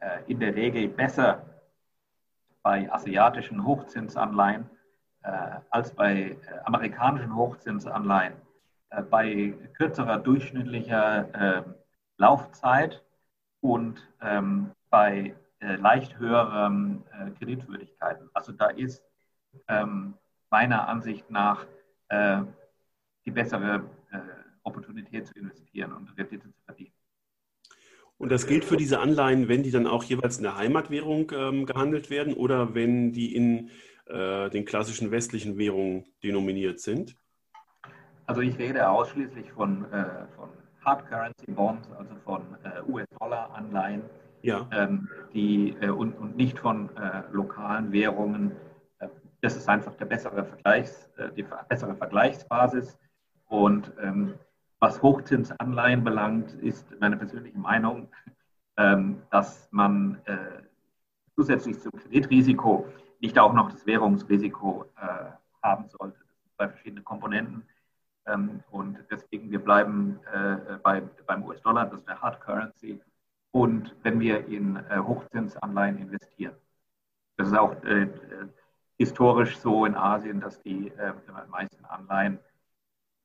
äh, 0.01 0.19
in 0.27 0.41
der 0.41 0.55
Regel 0.55 0.89
besser 0.89 1.47
bei 2.63 2.91
asiatischen 2.93 3.65
Hochzinsanleihen 3.65 4.69
äh, 5.23 5.31
als 5.71 5.95
bei 5.95 6.15
äh, 6.15 6.37
amerikanischen 6.65 7.35
Hochzinsanleihen. 7.35 8.35
Äh, 8.91 9.03
bei 9.03 9.55
kürzerer 9.75 10.19
durchschnittlicher 10.19 11.29
ähm, 11.35 11.75
Laufzeit 12.17 13.03
und 13.61 14.01
ähm, 14.21 14.71
bei 14.91 15.35
äh, 15.61 15.77
leicht 15.77 16.19
höheren 16.19 17.03
Kreditwürdigkeiten. 17.39 18.29
Also 18.35 18.53
da 18.53 18.67
ist 18.67 19.03
ähm, 19.69 20.15
meiner 20.51 20.89
Ansicht 20.89 21.31
nach 21.31 21.67
die 23.25 23.31
bessere 23.31 23.85
äh, 24.13 24.19
Opportunität 24.63 25.27
zu 25.27 25.35
investieren 25.35 25.93
und 25.93 26.17
Rendite 26.17 26.51
zu 26.51 26.61
verdienen. 26.65 26.93
Und 28.17 28.31
das 28.31 28.47
gilt 28.47 28.65
für 28.65 28.77
diese 28.77 29.01
Anleihen, 29.01 29.49
wenn 29.49 29.63
die 29.63 29.71
dann 29.71 29.87
auch 29.87 30.05
jeweils 30.05 30.37
in 30.37 30.45
der 30.45 30.57
Heimatwährung 30.57 31.31
ähm, 31.35 31.67
gehandelt 31.67 32.11
werden 32.11 32.33
oder 32.35 32.75
wenn 32.75 33.13
die 33.13 33.35
in 33.35 33.71
äh, 34.07 34.51
den 34.51 34.65
klassischen 34.65 35.11
westlichen 35.11 35.59
Währungen 35.59 36.05
denominiert 36.23 36.81
sind? 36.81 37.17
Also 38.27 38.41
ich 38.41 38.57
rede 38.59 38.89
ausschließlich 38.89 39.51
von, 39.53 39.85
äh, 39.93 40.27
von 40.37 40.49
Hard 40.85 41.07
Currency 41.09 41.51
Bonds, 41.51 41.89
also 41.99 42.15
von 42.25 42.43
äh, 42.63 42.91
US-Dollar-Anleihen, 42.91 44.03
ja. 44.43 44.69
ähm, 44.73 45.09
die, 45.33 45.77
äh, 45.81 45.89
und, 45.89 46.13
und 46.15 46.37
nicht 46.37 46.59
von 46.59 46.95
äh, 46.97 47.23
lokalen 47.33 47.93
Währungen. 47.93 48.53
Das 49.41 49.57
ist 49.57 49.69
einfach 49.69 49.95
der 49.97 50.07
bessere 50.07 50.43
Vergleichs, 50.43 51.07
die 51.37 51.45
bessere 51.69 51.95
Vergleichsbasis. 51.95 52.97
Und 53.55 53.93
ähm, 54.01 54.35
was 54.81 55.01
Hochzinsanleihen 55.01 56.03
belangt, 56.03 56.55
ist 56.55 56.85
meine 56.99 57.17
persönliche 57.17 57.57
Meinung, 57.57 58.09
ähm, 58.77 59.23
dass 59.31 59.69
man 59.71 60.21
äh, 60.25 60.65
zusätzlich 61.37 61.79
zum 61.79 61.93
Kreditrisiko 61.93 62.89
nicht 63.21 63.39
auch 63.39 63.53
noch 63.53 63.71
das 63.71 63.87
Währungsrisiko 63.87 64.87
äh, 64.97 65.31
haben 65.63 65.89
sollte. 65.89 66.19
Das 66.19 66.37
sind 66.37 66.57
zwei 66.57 66.69
verschiedene 66.69 67.03
Komponenten. 67.03 67.63
Ähm, 68.27 68.65
und 68.73 68.99
deswegen, 69.09 69.53
wir 69.53 69.61
bleiben 69.61 70.19
äh, 70.33 70.77
bei, 70.83 71.03
beim 71.25 71.45
US-Dollar, 71.45 71.87
das 71.87 72.01
ist 72.01 72.09
der 72.09 72.21
Hard 72.21 72.41
Currency. 72.41 73.01
Und 73.53 73.95
wenn 74.03 74.19
wir 74.19 74.49
in 74.49 74.77
äh, 74.91 74.99
Hochzinsanleihen 74.99 75.99
investieren, 75.99 76.57
das 77.37 77.49
ist 77.49 77.57
auch 77.57 77.81
äh, 77.85 78.03
äh, 78.03 78.09
historisch 78.99 79.57
so 79.59 79.87
in 79.87 79.95
Asien, 79.95 80.41
dass 80.41 80.61
die 80.63 80.93
meisten 81.49 81.85
Anleihen 81.85 82.41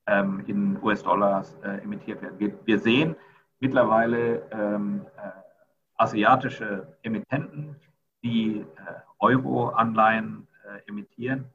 ähm, 0.09 0.43
in 0.47 0.81
US-Dollars 0.81 1.55
äh, 1.63 1.83
emittiert 1.83 2.21
werden. 2.21 2.39
Wir, 2.39 2.53
wir, 2.65 2.79
sehen 2.79 3.15
mittlerweile 3.59 4.41
ähm, 4.51 5.05
äh, 5.17 5.29
asiatische 5.97 6.87
Emittenten, 7.03 7.75
die 8.23 8.61
äh, 8.61 8.65
Euro-Anleihen 9.19 10.47
äh, 10.65 10.89
emittieren, 10.89 11.45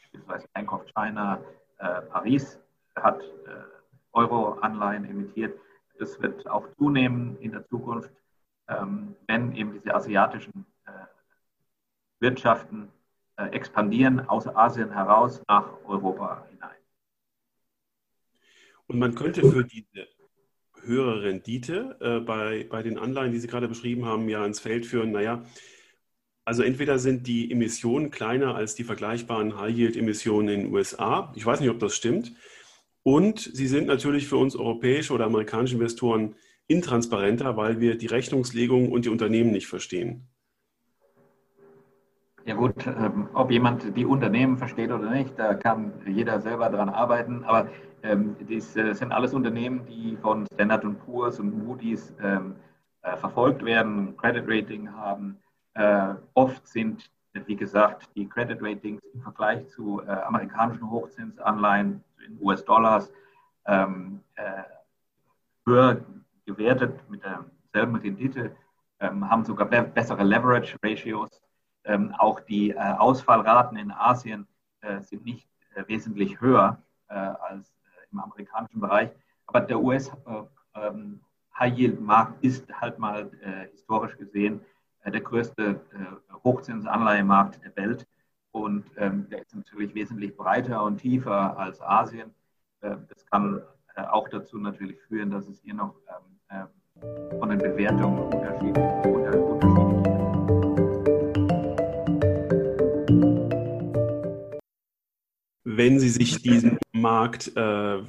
beispielsweise 0.00 0.46
Bank 0.54 0.72
of 0.72 0.84
China, 0.94 1.40
äh, 1.78 2.02
Paris 2.02 2.60
hat 2.96 3.20
Euro-Anleihen 4.12 5.04
emittiert. 5.04 5.58
Das 5.98 6.20
wird 6.22 6.48
auch 6.48 6.68
zunehmen 6.78 7.36
in 7.40 7.50
der 7.50 7.66
Zukunft, 7.66 8.10
ähm, 8.68 9.16
wenn 9.26 9.52
eben 9.52 9.72
diese 9.72 9.92
asiatischen 9.94 10.64
Wirtschaften 12.20 12.88
expandieren 13.36 14.26
aus 14.28 14.46
Asien 14.46 14.92
heraus 14.92 15.42
nach 15.48 15.66
Europa 15.84 16.46
hinein. 16.48 16.83
Und 18.86 18.98
man 18.98 19.14
könnte 19.14 19.48
für 19.50 19.64
diese 19.64 20.08
höhere 20.82 21.22
Rendite 21.22 21.96
äh, 22.00 22.20
bei, 22.20 22.66
bei 22.68 22.82
den 22.82 22.98
Anleihen, 22.98 23.32
die 23.32 23.38
Sie 23.38 23.46
gerade 23.46 23.68
beschrieben 23.68 24.04
haben, 24.04 24.28
ja 24.28 24.44
ins 24.44 24.60
Feld 24.60 24.86
führen, 24.86 25.12
naja, 25.12 25.44
also 26.44 26.62
entweder 26.62 26.98
sind 26.98 27.26
die 27.26 27.50
Emissionen 27.50 28.10
kleiner 28.10 28.54
als 28.54 28.74
die 28.74 28.84
vergleichbaren 28.84 29.58
High-Yield-Emissionen 29.58 30.48
in 30.48 30.60
den 30.64 30.72
USA. 30.74 31.32
Ich 31.36 31.46
weiß 31.46 31.60
nicht, 31.60 31.70
ob 31.70 31.78
das 31.78 31.96
stimmt. 31.96 32.34
Und 33.02 33.40
sie 33.40 33.66
sind 33.66 33.86
natürlich 33.86 34.28
für 34.28 34.36
uns 34.36 34.54
europäische 34.54 35.14
oder 35.14 35.24
amerikanische 35.24 35.74
Investoren 35.74 36.34
intransparenter, 36.66 37.56
weil 37.56 37.80
wir 37.80 37.96
die 37.96 38.06
Rechnungslegung 38.06 38.92
und 38.92 39.06
die 39.06 39.10
Unternehmen 39.10 39.52
nicht 39.52 39.66
verstehen. 39.66 40.28
Ja 42.46 42.54
gut, 42.54 42.86
ähm, 42.86 43.30
ob 43.32 43.50
jemand 43.50 43.96
die 43.96 44.04
Unternehmen 44.04 44.58
versteht 44.58 44.90
oder 44.90 45.08
nicht, 45.08 45.38
da 45.38 45.54
kann 45.54 45.94
jeder 46.06 46.38
selber 46.42 46.68
dran 46.68 46.90
arbeiten. 46.90 47.42
Aber 47.44 47.68
ähm, 48.02 48.36
das 48.50 48.76
äh, 48.76 48.92
sind 48.92 49.12
alles 49.12 49.32
Unternehmen, 49.32 49.86
die 49.86 50.18
von 50.20 50.46
Standard 50.52 50.84
Poor's 51.06 51.40
und 51.40 51.56
Moody's 51.66 52.12
ähm, 52.22 52.56
äh, 53.00 53.16
verfolgt 53.16 53.64
werden, 53.64 54.14
Credit 54.18 54.44
Rating 54.46 54.92
haben. 54.92 55.38
Äh, 55.72 56.16
oft 56.34 56.68
sind, 56.68 57.10
wie 57.32 57.56
gesagt, 57.56 58.10
die 58.14 58.28
Credit 58.28 58.60
Ratings 58.60 59.00
im 59.14 59.22
Vergleich 59.22 59.66
zu 59.68 60.02
äh, 60.02 60.10
amerikanischen 60.10 60.90
Hochzinsanleihen 60.90 62.04
in 62.26 62.38
US-Dollars 62.42 63.10
ähm, 63.66 64.20
äh, 64.34 64.64
höher 65.64 65.98
gewertet 66.44 67.00
mit 67.08 67.22
derselben 67.24 67.96
Rendite, 67.96 68.54
ähm, 69.00 69.30
haben 69.30 69.46
sogar 69.46 69.66
be 69.66 69.82
bessere 69.82 70.22
Leverage 70.22 70.76
Ratios 70.84 71.43
ähm, 71.84 72.14
auch 72.18 72.40
die 72.40 72.70
äh, 72.70 72.76
Ausfallraten 72.78 73.76
in 73.76 73.90
Asien 73.90 74.46
äh, 74.80 75.00
sind 75.00 75.24
nicht 75.24 75.46
äh, 75.74 75.84
wesentlich 75.86 76.40
höher 76.40 76.80
äh, 77.08 77.14
als 77.14 77.68
äh, 77.68 78.12
im 78.12 78.20
amerikanischen 78.20 78.80
Bereich. 78.80 79.10
Aber 79.46 79.60
der 79.60 79.80
US 79.80 80.08
äh, 80.08 80.80
ähm, 80.80 81.20
High 81.58 81.76
Yield 81.78 82.00
Markt 82.00 82.42
ist 82.42 82.66
halt 82.80 82.98
mal 82.98 83.30
historisch 83.70 84.16
gesehen 84.18 84.60
der 85.06 85.20
größte 85.20 85.80
Hochzinsanleihemarkt 86.42 87.62
der 87.62 87.76
Welt. 87.76 88.08
Und 88.50 88.84
ähm, 88.96 89.28
der 89.30 89.42
ist 89.42 89.54
natürlich 89.54 89.94
wesentlich 89.94 90.36
breiter 90.36 90.82
und 90.82 90.96
tiefer 90.96 91.56
als 91.56 91.80
Asien. 91.80 92.34
das 92.80 93.24
kann 93.30 93.62
auch 93.94 94.28
dazu 94.30 94.58
natürlich 94.58 95.00
führen, 95.02 95.30
dass 95.30 95.46
es 95.46 95.60
hier 95.60 95.74
noch 95.74 95.94
ähm, 96.50 97.38
von 97.38 97.50
den 97.50 97.58
Bewertungen 97.58 98.18
unterschiedlich, 98.18 98.84
unter, 99.04 99.13
wenn 105.76 105.98
Sie 105.98 106.08
sich 106.08 106.42
diesem 106.42 106.78
Markt 106.92 107.56
äh, 107.56 107.60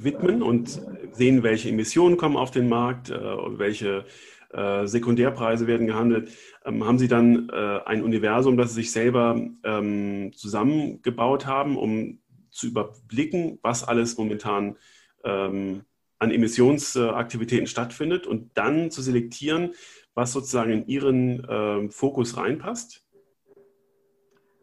widmen 0.04 0.42
und 0.42 0.80
sehen, 1.12 1.42
welche 1.42 1.68
Emissionen 1.68 2.16
kommen 2.16 2.36
auf 2.36 2.50
den 2.50 2.68
Markt, 2.68 3.10
äh, 3.10 3.18
welche 3.58 4.04
äh, 4.52 4.86
Sekundärpreise 4.86 5.66
werden 5.66 5.86
gehandelt, 5.86 6.30
ähm, 6.64 6.84
haben 6.84 6.98
Sie 6.98 7.08
dann 7.08 7.48
äh, 7.48 7.80
ein 7.84 8.02
Universum, 8.02 8.56
das 8.56 8.70
Sie 8.70 8.82
sich 8.82 8.92
selber 8.92 9.40
ähm, 9.64 10.32
zusammengebaut 10.34 11.46
haben, 11.46 11.76
um 11.76 12.20
zu 12.50 12.68
überblicken, 12.68 13.58
was 13.62 13.84
alles 13.84 14.16
momentan 14.16 14.76
ähm, 15.24 15.82
an 16.18 16.30
Emissionsaktivitäten 16.30 17.66
stattfindet 17.66 18.26
und 18.26 18.56
dann 18.56 18.90
zu 18.90 19.02
selektieren, 19.02 19.72
was 20.14 20.32
sozusagen 20.32 20.72
in 20.72 20.86
Ihren 20.86 21.44
äh, 21.44 21.90
Fokus 21.90 22.36
reinpasst? 22.36 23.04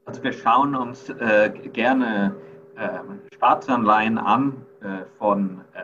Also 0.06 0.24
wir 0.24 0.34
schauen 0.34 0.76
uns 0.76 1.10
äh, 1.10 1.52
gerne 1.72 2.36
Staatsanleihen 3.36 4.18
an 4.18 4.66
äh, 4.82 5.06
von 5.18 5.62
äh, 5.74 5.84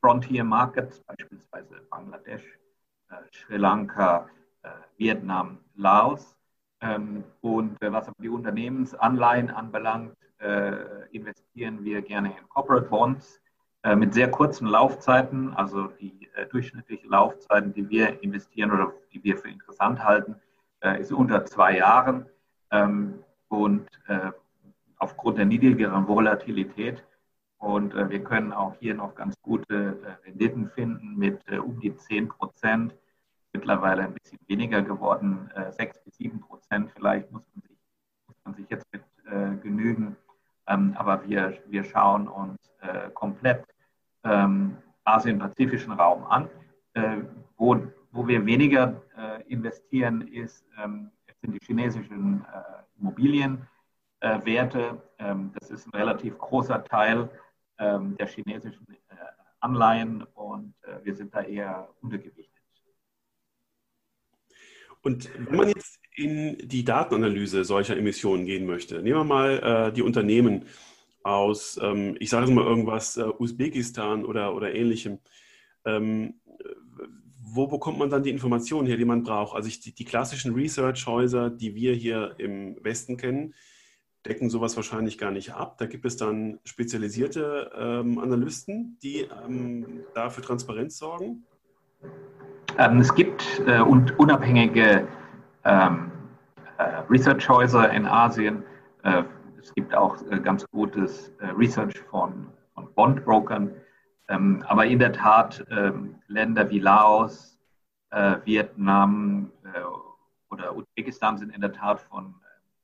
Frontier 0.00 0.44
Markets, 0.44 1.00
beispielsweise 1.00 1.80
Bangladesch, 1.90 2.58
äh, 3.10 3.14
Sri 3.32 3.56
Lanka, 3.56 4.28
äh, 4.62 4.68
Vietnam, 4.96 5.58
Laos. 5.76 6.36
Ähm, 6.80 7.24
und 7.40 7.76
was 7.80 8.08
aber 8.08 8.16
die 8.20 8.28
Unternehmensanleihen 8.28 9.50
anbelangt, 9.50 10.16
investieren 11.12 11.84
wir 11.84 12.02
gerne 12.02 12.30
in 12.36 12.48
Corporate 12.48 12.88
Bonds 12.88 13.40
mit 13.94 14.12
sehr 14.12 14.28
kurzen 14.28 14.66
Laufzeiten, 14.66 15.54
also 15.54 15.86
die 16.00 16.28
durchschnittliche 16.50 17.06
Laufzeiten, 17.06 17.72
die 17.72 17.88
wir 17.88 18.20
investieren 18.24 18.72
oder 18.72 18.92
die 19.12 19.22
wir 19.22 19.38
für 19.38 19.48
interessant 19.48 20.02
halten, 20.02 20.34
ist 20.98 21.12
unter 21.12 21.44
zwei 21.46 21.76
Jahren. 21.76 22.26
Ähm, 22.72 23.22
und 23.46 23.86
aufgrund 25.02 25.38
der 25.38 25.46
niedrigeren 25.46 26.06
Volatilität. 26.06 27.04
Und 27.58 27.92
äh, 27.94 28.08
wir 28.08 28.22
können 28.22 28.52
auch 28.52 28.74
hier 28.78 28.94
noch 28.94 29.14
ganz 29.16 29.34
gute 29.42 29.98
äh, 30.04 30.26
Renditen 30.26 30.70
finden 30.70 31.16
mit 31.16 31.40
um 31.50 31.80
die 31.80 31.94
10 31.94 32.28
Prozent. 32.28 32.94
Mittlerweile 33.52 34.04
ein 34.04 34.14
bisschen 34.14 34.38
weniger 34.46 34.80
geworden, 34.80 35.50
6 35.72 36.04
bis 36.04 36.16
7 36.16 36.40
Prozent 36.40 36.90
vielleicht 36.96 37.30
muss 37.30 37.42
man 37.54 37.62
sich, 37.68 37.76
muss 38.26 38.36
man 38.44 38.54
sich 38.54 38.66
jetzt 38.70 38.86
mit 38.92 39.02
genügen. 39.62 40.16
Ähm, 40.66 40.94
aber 40.96 41.28
wir, 41.28 41.58
wir 41.66 41.84
schauen 41.84 42.28
uns 42.28 42.58
komplett 43.12 43.66
ähm, 44.24 44.78
Asien-Pazifischen 45.04 45.92
Raum 45.92 46.24
an. 46.24 46.48
wo, 47.58 47.76
wo 48.10 48.26
wir 48.26 48.46
weniger 48.46 49.02
investieren, 49.48 50.22
ist 50.22 50.64
ähm, 50.82 51.10
sind 51.42 51.52
die 51.52 51.66
chinesischen 51.66 52.44
äh, 54.22 54.34
Immobilienwerte. 54.34 55.02
Ähm, 55.18 55.52
das 55.58 55.70
ist 55.70 55.86
ein 55.86 55.98
relativ 55.98 56.38
großer 56.38 56.82
Teil 56.84 57.28
ähm, 57.78 58.16
der 58.16 58.26
chinesischen 58.28 58.86
äh, 58.90 59.14
Anleihen 59.60 60.22
und 60.34 60.74
äh, 60.82 61.04
wir 61.04 61.14
sind 61.14 61.34
da 61.34 61.42
eher 61.42 61.88
untergewichtet. 62.00 62.48
Und 65.02 65.28
wenn 65.36 65.56
man 65.56 65.68
jetzt 65.68 65.98
in 66.14 66.56
die 66.62 66.84
Datenanalyse 66.84 67.64
solcher 67.64 67.96
Emissionen 67.96 68.46
gehen 68.46 68.66
möchte, 68.66 69.02
nehmen 69.02 69.18
wir 69.18 69.24
mal 69.24 69.58
äh, 69.58 69.92
die 69.92 70.02
Unternehmen 70.02 70.66
aus, 71.24 71.78
ähm, 71.82 72.16
ich 72.20 72.30
sage 72.30 72.46
jetzt 72.46 72.54
mal 72.54 72.64
irgendwas, 72.64 73.16
äh, 73.16 73.24
Usbekistan 73.38 74.24
oder, 74.24 74.54
oder 74.54 74.74
ähnlichem. 74.74 75.18
Ähm, 75.84 76.34
wo 77.54 77.66
bekommt 77.66 77.98
man 77.98 78.10
dann 78.10 78.22
die 78.22 78.30
Informationen 78.30 78.86
her, 78.86 78.96
die 78.96 79.04
man 79.04 79.24
braucht? 79.24 79.56
Also 79.56 79.68
ich, 79.68 79.80
die, 79.80 79.92
die, 79.92 80.04
klassischen 80.04 80.54
Research-Häuser, 80.54 81.50
die 81.50 81.74
wir 81.74 81.94
hier 81.94 82.36
im 82.38 82.82
Westen 82.82 83.16
kennen, 83.16 83.54
decken 84.26 84.50
sowas 84.50 84.76
wahrscheinlich 84.76 85.18
gar 85.18 85.30
nicht 85.30 85.52
ab. 85.54 85.78
Da 85.78 85.86
gibt 85.86 86.04
es 86.04 86.16
dann 86.16 86.60
spezialisierte 86.64 87.70
ähm, 87.76 88.18
Analysten, 88.18 88.98
die 89.02 89.28
ähm, 89.46 90.04
da 90.14 90.28
Transparenz 90.28 90.98
sorgen. 90.98 91.44
Ähm, 92.78 93.00
es 93.00 93.14
gibt 93.14 93.62
äh, 93.66 93.80
und 93.80 94.18
unabhängige 94.18 95.08
ähm, 95.64 96.12
äh, 96.78 96.82
Research-Häuser 97.10 97.90
in 97.92 98.06
Asien. 98.06 98.62
Äh, 99.02 99.24
es 99.60 99.74
gibt 99.74 99.94
auch 99.94 100.16
äh, 100.30 100.38
ganz 100.40 100.64
gutes 100.70 101.32
äh, 101.40 101.46
Research 101.46 101.98
von, 102.10 102.46
von 102.74 102.92
Bondbrokern 102.94 103.72
ähm, 104.28 104.64
aber 104.66 104.86
in 104.86 105.00
der 105.00 105.12
Tat, 105.12 105.66
Länder 106.28 106.70
wie 106.70 106.78
Laos, 106.78 107.58
äh, 108.10 108.36
Vietnam 108.44 109.50
oder 110.48 110.76
Usbekistan 110.76 111.36
sind 111.36 111.54
in 111.54 111.60
der 111.60 111.72
Tat 111.72 112.00
von, 112.00 112.34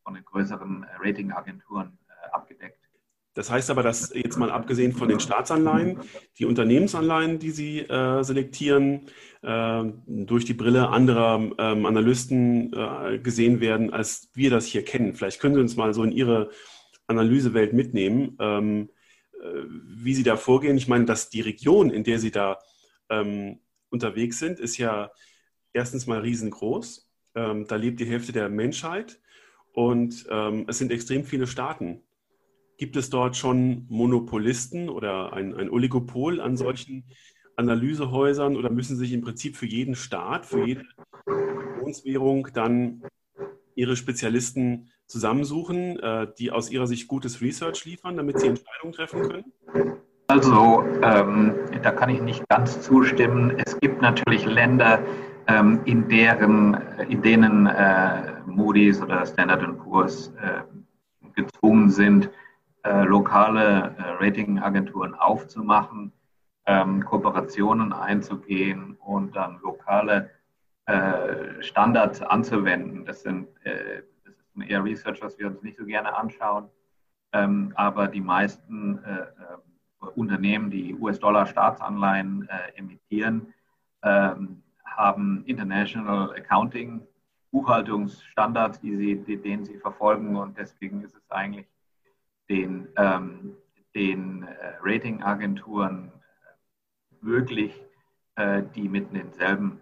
von 0.08 0.14
den 0.14 0.24
größeren 0.24 0.84
äh, 0.84 1.06
Ratingagenturen 1.06 1.98
äh, 2.08 2.30
abgedeckt. 2.32 2.78
Das 3.34 3.50
heißt 3.50 3.70
aber, 3.70 3.82
dass 3.82 4.14
jetzt 4.14 4.38
mal 4.38 4.50
abgesehen 4.50 4.94
von 4.94 5.06
den 5.06 5.20
Staatsanleihen, 5.20 6.00
die 6.38 6.46
Unternehmensanleihen, 6.46 7.38
die 7.38 7.50
Sie 7.50 7.80
äh, 7.80 8.24
selektieren, 8.24 9.02
äh, 9.42 9.84
durch 10.06 10.46
die 10.46 10.54
Brille 10.54 10.88
anderer 10.88 11.52
ähm, 11.58 11.84
Analysten 11.84 12.72
äh, 12.72 13.18
gesehen 13.18 13.60
werden, 13.60 13.92
als 13.92 14.30
wir 14.32 14.50
das 14.50 14.64
hier 14.64 14.82
kennen. 14.82 15.14
Vielleicht 15.14 15.40
können 15.40 15.54
Sie 15.56 15.60
uns 15.60 15.76
mal 15.76 15.92
so 15.92 16.02
in 16.02 16.10
Ihre 16.10 16.50
Analysewelt 17.06 17.74
mitnehmen. 17.74 18.34
Ähm, 18.40 18.88
äh, 19.42 19.62
wie 19.68 20.14
Sie 20.14 20.24
da 20.24 20.38
vorgehen. 20.38 20.78
Ich 20.78 20.88
meine, 20.88 21.04
dass 21.04 21.28
die 21.28 21.42
Region, 21.42 21.90
in 21.90 22.02
der 22.02 22.18
Sie 22.18 22.30
da 22.30 22.58
ähm, 23.10 23.60
unterwegs 23.90 24.38
sind, 24.38 24.58
ist 24.58 24.78
ja 24.78 25.12
erstens 25.74 26.06
mal 26.06 26.20
riesengroß. 26.20 27.08
Ähm, 27.34 27.66
da 27.68 27.76
lebt 27.76 28.00
die 28.00 28.06
Hälfte 28.06 28.32
der 28.32 28.48
Menschheit 28.48 29.20
und 29.78 30.26
ähm, 30.28 30.64
es 30.66 30.78
sind 30.78 30.90
extrem 30.90 31.22
viele 31.22 31.46
Staaten. 31.46 32.02
Gibt 32.78 32.96
es 32.96 33.10
dort 33.10 33.36
schon 33.36 33.86
Monopolisten 33.88 34.88
oder 34.88 35.32
ein, 35.32 35.54
ein 35.54 35.70
Oligopol 35.70 36.40
an 36.40 36.56
solchen 36.56 37.04
Analysehäusern 37.54 38.56
oder 38.56 38.70
müssen 38.70 38.96
sich 38.96 39.12
im 39.12 39.20
Prinzip 39.20 39.54
für 39.54 39.66
jeden 39.66 39.94
Staat, 39.94 40.46
für 40.46 40.66
jede 40.66 40.82
Währung 42.02 42.48
dann 42.52 43.04
ihre 43.76 43.94
Spezialisten 43.94 44.90
zusammensuchen, 45.06 46.00
äh, 46.00 46.26
die 46.36 46.50
aus 46.50 46.72
Ihrer 46.72 46.88
Sicht 46.88 47.06
gutes 47.06 47.40
Research 47.40 47.84
liefern, 47.84 48.16
damit 48.16 48.40
Sie 48.40 48.48
Entscheidungen 48.48 48.92
treffen 48.92 49.28
können? 49.28 49.52
Also, 50.26 50.82
ähm, 51.02 51.54
da 51.82 51.92
kann 51.92 52.10
ich 52.10 52.20
nicht 52.20 52.46
ganz 52.48 52.82
zustimmen. 52.82 53.54
Es 53.64 53.78
gibt 53.78 54.02
natürlich 54.02 54.44
Länder, 54.44 55.00
ähm, 55.48 55.80
in, 55.86 56.08
deren, 56.08 56.74
in 57.08 57.22
denen 57.22 57.66
äh, 57.66 58.40
Moody's 58.46 59.00
oder 59.00 59.24
Standard 59.26 59.62
Poor's 59.78 60.28
äh, 60.42 60.62
gezwungen 61.34 61.90
sind, 61.90 62.30
äh, 62.84 63.04
lokale 63.04 63.96
äh, 63.98 64.24
Ratingagenturen 64.24 65.14
aufzumachen, 65.14 66.12
ähm, 66.66 67.04
Kooperationen 67.04 67.92
einzugehen 67.92 68.94
und 68.96 69.34
dann 69.34 69.58
lokale 69.62 70.30
äh, 70.86 71.62
Standards 71.62 72.20
anzuwenden. 72.22 73.04
Das 73.04 73.22
sind 73.22 73.48
eher 74.66 74.84
Research, 74.84 75.22
was 75.22 75.38
wir 75.38 75.46
uns 75.46 75.62
nicht 75.62 75.78
so 75.78 75.84
gerne 75.84 76.14
anschauen. 76.14 76.68
Ähm, 77.32 77.72
aber 77.74 78.08
die 78.08 78.20
meisten 78.20 78.98
äh, 79.04 79.20
äh, 79.20 80.06
Unternehmen, 80.14 80.70
die 80.70 80.94
US-Dollar-Staatsanleihen 80.94 82.48
äh, 82.48 82.78
emittieren, 82.78 83.52
ähm, 84.02 84.62
haben 84.98 85.44
International 85.46 86.32
Accounting 86.32 87.06
Buchhaltungsstandards, 87.50 88.80
die 88.80 88.96
sie, 88.96 89.16
die, 89.16 89.36
denen 89.36 89.64
sie 89.64 89.78
verfolgen. 89.78 90.36
Und 90.36 90.58
deswegen 90.58 91.02
ist 91.02 91.14
es 91.14 91.30
eigentlich 91.30 91.66
den, 92.48 92.88
ähm, 92.96 93.56
den 93.94 94.42
äh, 94.42 94.74
Ratingagenturen 94.82 96.12
möglich, 97.20 97.72
äh, 98.36 98.62
die 98.74 98.88
mit 98.88 99.14
denselben 99.14 99.80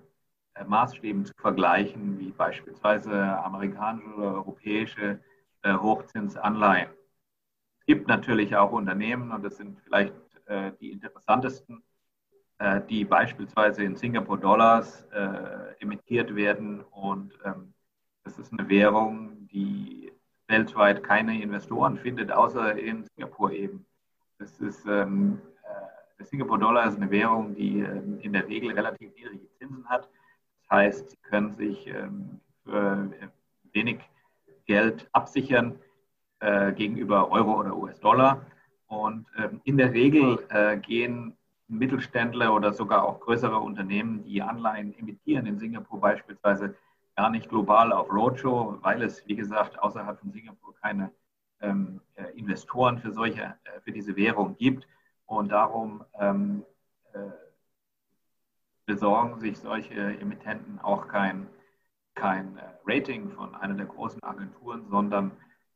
äh, 0.54 0.64
Maßstäben 0.64 1.24
zu 1.24 1.32
vergleichen, 1.38 2.18
wie 2.18 2.30
beispielsweise 2.30 3.42
amerikanische 3.42 4.14
oder 4.14 4.34
europäische 4.34 5.20
äh, 5.62 5.74
Hochzinsanleihen. 5.74 6.90
Es 7.80 7.86
gibt 7.86 8.06
natürlich 8.06 8.54
auch 8.54 8.72
Unternehmen, 8.72 9.32
und 9.32 9.42
das 9.42 9.56
sind 9.56 9.80
vielleicht 9.80 10.14
äh, 10.46 10.72
die 10.80 10.92
interessantesten, 10.92 11.82
die 12.88 13.04
beispielsweise 13.04 13.84
in 13.84 13.96
Singapur 13.96 14.38
Dollars 14.38 15.06
emittiert 15.78 16.34
werden. 16.34 16.80
Und 16.90 17.38
ähm, 17.44 17.74
das 18.24 18.38
ist 18.38 18.50
eine 18.50 18.66
Währung, 18.70 19.46
die 19.48 20.10
weltweit 20.48 21.02
keine 21.02 21.42
Investoren 21.42 21.98
findet, 21.98 22.32
außer 22.32 22.78
in 22.78 23.04
Singapur 23.04 23.52
eben. 23.52 23.84
Das 24.38 24.58
ist, 24.60 24.86
ähm, 24.86 25.38
der 26.18 26.24
Singapur 26.24 26.58
Dollar 26.58 26.88
ist 26.88 26.96
eine 26.96 27.10
Währung, 27.10 27.54
die 27.54 27.80
ähm, 27.80 28.20
in 28.22 28.32
der 28.32 28.48
Regel 28.48 28.72
relativ 28.72 29.14
niedrige 29.14 29.50
Zinsen 29.58 29.86
hat 29.86 30.08
das 30.68 30.78
heißt, 30.78 31.10
Sie 31.10 31.16
können 31.18 31.52
sich 31.52 31.86
ähm, 31.86 32.40
für 32.64 33.10
wenig 33.72 33.98
Geld 34.66 35.08
absichern 35.12 35.78
äh, 36.40 36.72
gegenüber 36.72 37.30
Euro 37.30 37.60
oder 37.60 37.76
US-Dollar. 37.76 38.44
Und 38.88 39.26
ähm, 39.38 39.60
in 39.64 39.76
der 39.76 39.92
Regel 39.92 40.44
äh, 40.48 40.76
gehen 40.76 41.35
Mittelständler 41.68 42.54
oder 42.54 42.72
sogar 42.72 43.04
auch 43.04 43.20
größere 43.20 43.58
Unternehmen, 43.58 44.24
die 44.24 44.42
Anleihen 44.42 44.96
emittieren, 44.98 45.46
in 45.46 45.58
Singapur 45.58 46.00
beispielsweise, 46.00 46.76
gar 47.16 47.30
nicht 47.30 47.48
global 47.48 47.92
auf 47.92 48.12
Roadshow, 48.12 48.78
weil 48.82 49.02
es, 49.02 49.26
wie 49.26 49.36
gesagt, 49.36 49.78
außerhalb 49.78 50.20
von 50.20 50.30
Singapur 50.30 50.74
keine 50.82 51.10
ähm, 51.60 52.00
äh, 52.14 52.24
Investoren 52.38 52.98
für 52.98 53.10
solche, 53.12 53.42
äh, 53.42 53.80
für 53.82 53.92
diese 53.92 54.16
Währung 54.16 54.56
gibt. 54.56 54.86
Und 55.24 55.50
darum 55.50 56.04
ähm, 56.20 56.62
äh, 57.14 57.18
besorgen 58.84 59.40
sich 59.40 59.58
solche 59.58 59.94
Emittenten 59.94 60.78
auch 60.80 61.08
kein, 61.08 61.48
kein 62.14 62.58
äh, 62.58 62.62
Rating 62.86 63.32
von 63.32 63.54
einer 63.54 63.74
der 63.74 63.86
großen 63.86 64.22
Agenturen, 64.22 64.86
sondern 64.88 65.32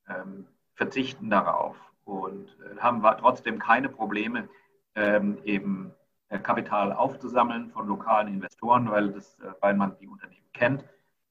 ähm, 0.08 0.46
verzichten 0.74 1.30
darauf 1.30 1.76
und 2.04 2.48
äh, 2.60 2.78
haben 2.78 3.02
trotzdem 3.18 3.58
keine 3.58 3.88
Probleme, 3.88 4.48
ähm, 4.94 5.38
eben 5.44 5.92
Kapital 6.42 6.92
aufzusammeln 6.92 7.70
von 7.70 7.88
lokalen 7.88 8.28
Investoren, 8.28 8.88
weil, 8.90 9.10
das, 9.10 9.36
weil 9.60 9.74
man 9.74 9.96
die 9.98 10.06
Unternehmen 10.06 10.46
kennt 10.52 10.84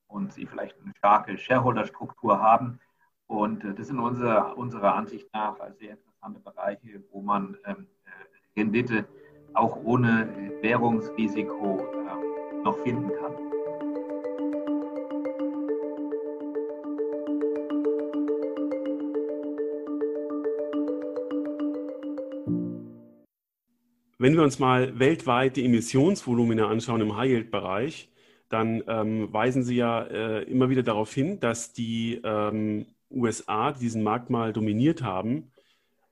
und 0.07 0.33
sie 0.33 0.45
vielleicht 0.45 0.75
eine 0.81 0.93
starke 0.97 1.37
Shareholder-Struktur 1.37 2.41
haben. 2.41 2.79
Und 3.27 3.63
das 3.77 3.87
sind 3.87 3.99
unsere, 3.99 4.55
unserer 4.55 4.95
Ansicht 4.95 5.33
nach 5.33 5.55
sehr 5.77 5.91
interessante 5.91 6.39
Bereiche, 6.41 7.03
wo 7.11 7.21
man 7.21 7.55
ähm, 7.65 7.87
Rendite 8.57 9.05
auch 9.53 9.77
ohne 9.83 10.51
Währungsrisiko 10.61 11.79
ähm, 11.93 12.63
noch 12.63 12.77
finden 12.79 13.09
kann. 13.19 13.58
Wenn 24.21 24.35
wir 24.35 24.43
uns 24.43 24.59
mal 24.59 24.99
weltweit 24.99 25.55
die 25.55 25.63
Emissionsvolumina 25.63 26.67
anschauen 26.67 26.99
im 26.99 27.15
High-Yield-Bereich, 27.15 28.09
dann 28.49 28.83
ähm, 28.85 29.31
weisen 29.31 29.63
Sie 29.63 29.77
ja 29.77 30.03
äh, 30.03 30.43
immer 30.43 30.69
wieder 30.69 30.83
darauf 30.83 31.13
hin, 31.13 31.39
dass 31.39 31.71
die 31.71 32.19
ähm, 32.25 32.87
USA, 33.09 33.71
die 33.71 33.79
diesen 33.79 34.03
Markt 34.03 34.29
mal 34.29 34.51
dominiert 34.51 35.03
haben, 35.03 35.53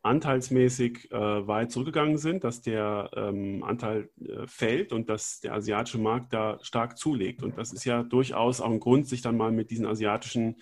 anteilsmäßig 0.03 1.11
äh, 1.11 1.47
weit 1.47 1.73
zurückgegangen 1.73 2.17
sind, 2.17 2.45
dass 2.45 2.61
der 2.61 3.09
ähm, 3.13 3.61
Anteil 3.65 4.09
äh, 4.21 4.47
fällt 4.47 4.93
und 4.93 5.09
dass 5.09 5.41
der 5.41 5.55
asiatische 5.55 5.97
Markt 5.97 6.31
da 6.31 6.59
stark 6.61 6.97
zulegt. 6.97 7.43
Und 7.43 7.57
das 7.57 7.73
ist 7.73 7.83
ja 7.83 8.03
durchaus 8.03 8.61
auch 8.61 8.71
ein 8.71 8.79
Grund, 8.79 9.09
sich 9.09 9.21
dann 9.21 9.35
mal 9.35 9.51
mit 9.51 9.69
diesen 9.69 9.85
asiatischen 9.85 10.61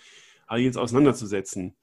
High 0.49 0.61
Yields 0.61 0.77
auseinanderzusetzen. 0.77 1.75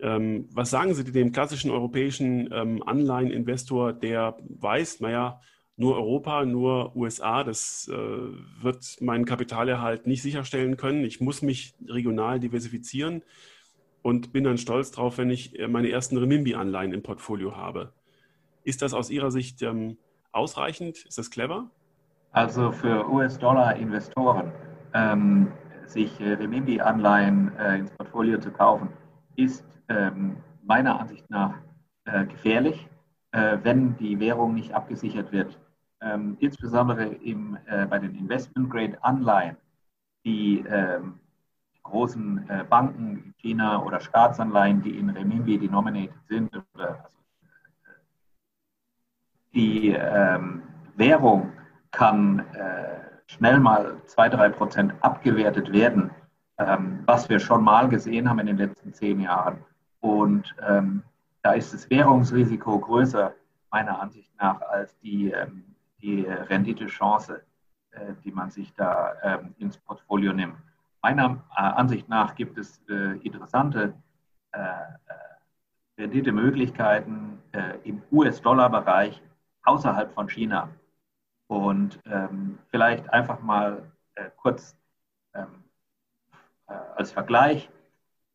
Ähm, 0.00 0.48
was 0.52 0.70
sagen 0.70 0.94
Sie 0.94 1.04
dem 1.04 1.32
klassischen 1.32 1.70
europäischen 1.70 2.50
ähm, 2.52 2.82
Anleiheninvestor, 2.82 3.92
der 3.92 4.36
weiß, 4.48 5.00
naja, 5.00 5.40
nur 5.76 5.96
Europa, 5.96 6.44
nur 6.44 6.96
USA, 6.96 7.44
das 7.44 7.88
äh, 7.92 7.94
wird 7.94 8.96
meinen 9.00 9.26
Kapitalerhalt 9.26 10.06
nicht 10.06 10.22
sicherstellen 10.22 10.76
können. 10.76 11.04
Ich 11.04 11.20
muss 11.20 11.42
mich 11.42 11.74
regional 11.86 12.40
diversifizieren 12.40 13.22
und 14.02 14.32
bin 14.32 14.44
dann 14.44 14.56
stolz 14.56 14.90
drauf, 14.90 15.18
wenn 15.18 15.30
ich 15.30 15.58
äh, 15.58 15.68
meine 15.68 15.90
ersten 15.90 16.16
Remimbi-Anleihen 16.16 16.92
im 16.92 17.02
Portfolio 17.02 17.56
habe. 17.56 17.92
Ist 18.64 18.82
das 18.82 18.94
aus 18.94 19.10
Ihrer 19.10 19.30
Sicht 19.30 19.62
ähm, 19.62 19.98
ausreichend? 20.32 21.04
Ist 21.04 21.18
das 21.18 21.30
clever? 21.30 21.70
Also 22.32 22.72
für 22.72 23.08
US-Dollar-Investoren 23.10 24.52
ähm, 24.94 25.52
sich 25.86 26.20
äh, 26.20 26.34
Remimbi-Anleihen 26.34 27.52
äh, 27.58 27.78
ins 27.78 27.90
Portfolio 27.92 28.38
zu 28.38 28.50
kaufen, 28.50 28.88
ist 29.36 29.64
ähm, 29.88 30.36
meiner 30.62 30.98
Ansicht 31.00 31.28
nach 31.30 31.54
äh, 32.04 32.24
gefährlich, 32.26 32.88
äh, 33.32 33.58
wenn 33.62 33.96
die 33.96 34.18
Währung 34.18 34.54
nicht 34.54 34.72
abgesichert 34.72 35.32
wird. 35.32 35.58
Ähm, 36.00 36.36
insbesondere 36.40 37.06
im, 37.06 37.56
äh, 37.66 37.86
bei 37.86 37.98
den 37.98 38.14
Investment-Grade-Anleihen, 38.16 39.56
die 40.24 40.64
ähm, 40.68 41.20
großen 41.82 42.48
äh, 42.50 42.64
Banken 42.68 43.16
in 43.24 43.34
China 43.38 43.82
oder 43.82 44.00
Staatsanleihen, 44.00 44.82
die 44.82 44.98
in 44.98 45.10
Renminbi 45.10 45.58
denominated 45.58 46.16
sind, 46.28 46.50
oder, 46.74 47.04
also, 47.04 47.18
die 49.54 49.90
ähm, 49.90 50.62
Währung 50.96 51.52
kann 51.92 52.40
äh, 52.54 53.00
schnell 53.26 53.58
mal 53.58 53.96
2-3 54.06 54.48
Prozent 54.50 54.94
abgewertet 55.00 55.72
werden, 55.72 56.10
ähm, 56.58 57.02
was 57.06 57.28
wir 57.28 57.38
schon 57.38 57.62
mal 57.62 57.88
gesehen 57.88 58.28
haben 58.28 58.38
in 58.38 58.46
den 58.46 58.56
letzten 58.56 58.92
zehn 58.92 59.20
Jahren. 59.20 59.64
Und 60.00 60.54
ähm, 60.66 61.02
da 61.42 61.52
ist 61.52 61.72
das 61.72 61.88
Währungsrisiko 61.90 62.78
größer, 62.78 63.34
meiner 63.70 64.00
Ansicht 64.00 64.30
nach, 64.38 64.60
als 64.62 64.98
die, 65.00 65.30
ähm, 65.30 65.64
die 66.00 66.22
Renditechance, 66.22 67.42
äh, 67.90 68.14
die 68.24 68.30
man 68.32 68.50
sich 68.50 68.72
da 68.74 69.14
ähm, 69.22 69.54
ins 69.58 69.76
Portfolio 69.78 70.32
nimmt. 70.32 70.56
Meiner 71.02 71.44
äh, 71.56 71.60
Ansicht 71.60 72.08
nach 72.08 72.34
gibt 72.34 72.58
es 72.58 72.80
äh, 72.88 73.18
interessante 73.18 73.94
äh, 74.52 74.58
äh, 74.58 76.00
Renditemöglichkeiten 76.00 77.38
äh, 77.52 77.78
im 77.84 78.02
US-Dollar-Bereich 78.12 79.22
außerhalb 79.64 80.12
von 80.12 80.28
China. 80.28 80.68
Und 81.48 82.00
ähm, 82.06 82.58
vielleicht 82.70 83.08
einfach 83.12 83.40
mal 83.40 83.82
kurz 84.36 84.74
ähm, 85.34 85.65
als 86.66 87.12
Vergleich 87.12 87.70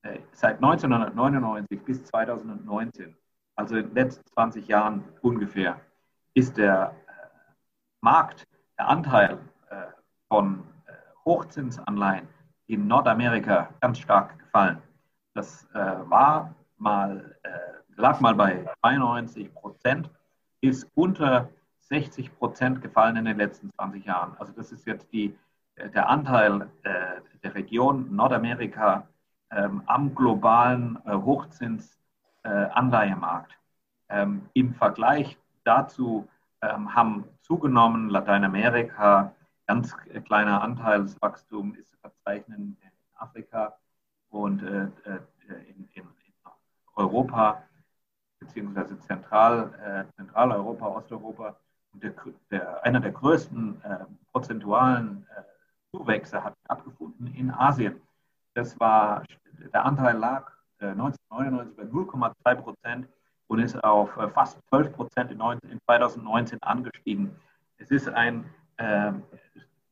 äh, 0.04 0.20
seit 0.32 0.56
1999 0.58 1.84
bis 1.84 2.04
2019, 2.06 3.16
also 3.56 3.76
in 3.76 3.88
den 3.88 3.96
letzten 3.96 4.26
20 4.28 4.68
Jahren 4.68 5.04
ungefähr, 5.22 5.80
ist 6.34 6.58
der 6.58 6.96
äh, 7.08 7.12
Markt, 8.02 8.48
der 8.78 8.88
Anteil 8.88 9.38
äh, 9.70 9.76
von 10.28 10.64
Hochzinsanleihen 11.24 12.28
in 12.66 12.88
Nordamerika 12.88 13.70
ganz 13.80 14.00
stark 14.00 14.40
gefallen. 14.40 14.82
Das 15.36 15.68
war 15.74 16.56
mal, 16.78 17.36
lag 17.96 18.20
mal 18.22 18.34
bei 18.34 18.66
92 18.82 19.54
Prozent, 19.54 20.10
ist 20.62 20.88
unter 20.96 21.50
60 21.82 22.36
Prozent 22.38 22.82
gefallen 22.82 23.18
in 23.18 23.26
den 23.26 23.38
letzten 23.38 23.72
20 23.74 24.04
Jahren. 24.04 24.36
Also 24.40 24.52
das 24.54 24.72
ist 24.72 24.88
jetzt 24.88 25.14
die, 25.14 25.38
der 25.78 26.10
Anteil 26.10 26.70
der 27.44 27.56
Region 27.56 28.16
Nordamerika 28.16 29.08
ähm, 29.52 29.84
am 29.86 30.16
globalen 30.16 30.98
äh, 31.06 31.14
Hochzinsanleihemarkt. 31.14 33.52
Äh, 34.08 34.22
ähm, 34.22 34.50
Im 34.54 34.74
Vergleich 34.74 35.38
dazu 35.64 36.28
ähm, 36.62 36.96
haben 36.96 37.24
zugenommen 37.42 38.10
Lateinamerika, 38.10 39.34
ganz 39.68 39.96
kleiner 40.26 40.62
Anteilswachstum 40.62 41.76
ist 41.76 41.90
zu 41.90 41.98
verzeichnen 41.98 42.78
in 42.82 42.90
Afrika 43.16 43.78
und 44.30 44.64
äh, 44.64 44.84
äh 45.10 45.20
in, 45.68 45.88
Europa 46.96 47.64
beziehungsweise 48.40 48.98
Zentral, 49.00 49.74
äh, 49.84 50.06
Zentraleuropa, 50.16 50.88
Osteuropa. 50.88 51.58
Der, 51.94 52.14
der, 52.52 52.84
einer 52.84 53.00
der 53.00 53.12
größten 53.12 53.82
äh, 53.84 54.06
prozentualen 54.32 55.26
äh, 55.36 55.42
Zuwächse 55.92 56.44
hat 56.44 56.56
stattgefunden 56.66 57.28
in 57.36 57.52
Asien. 57.52 58.02
Das 58.54 58.80
war 58.80 59.24
der 59.74 59.86
Anteil 59.86 60.18
lag 60.18 60.52
1999 60.80 61.78
äh, 61.78 61.84
bei 61.84 62.54
0,2 62.54 62.56
Prozent 62.56 63.08
und 63.48 63.60
ist 63.60 63.82
auf 63.84 64.16
äh, 64.18 64.28
fast 64.30 64.58
12 64.70 64.94
Prozent 64.94 65.32
in 65.32 65.80
2019 65.86 66.62
angestiegen. 66.64 67.36
Es 67.78 67.92
ist 67.92 68.10
ein 68.10 68.46
äh, 68.78 69.12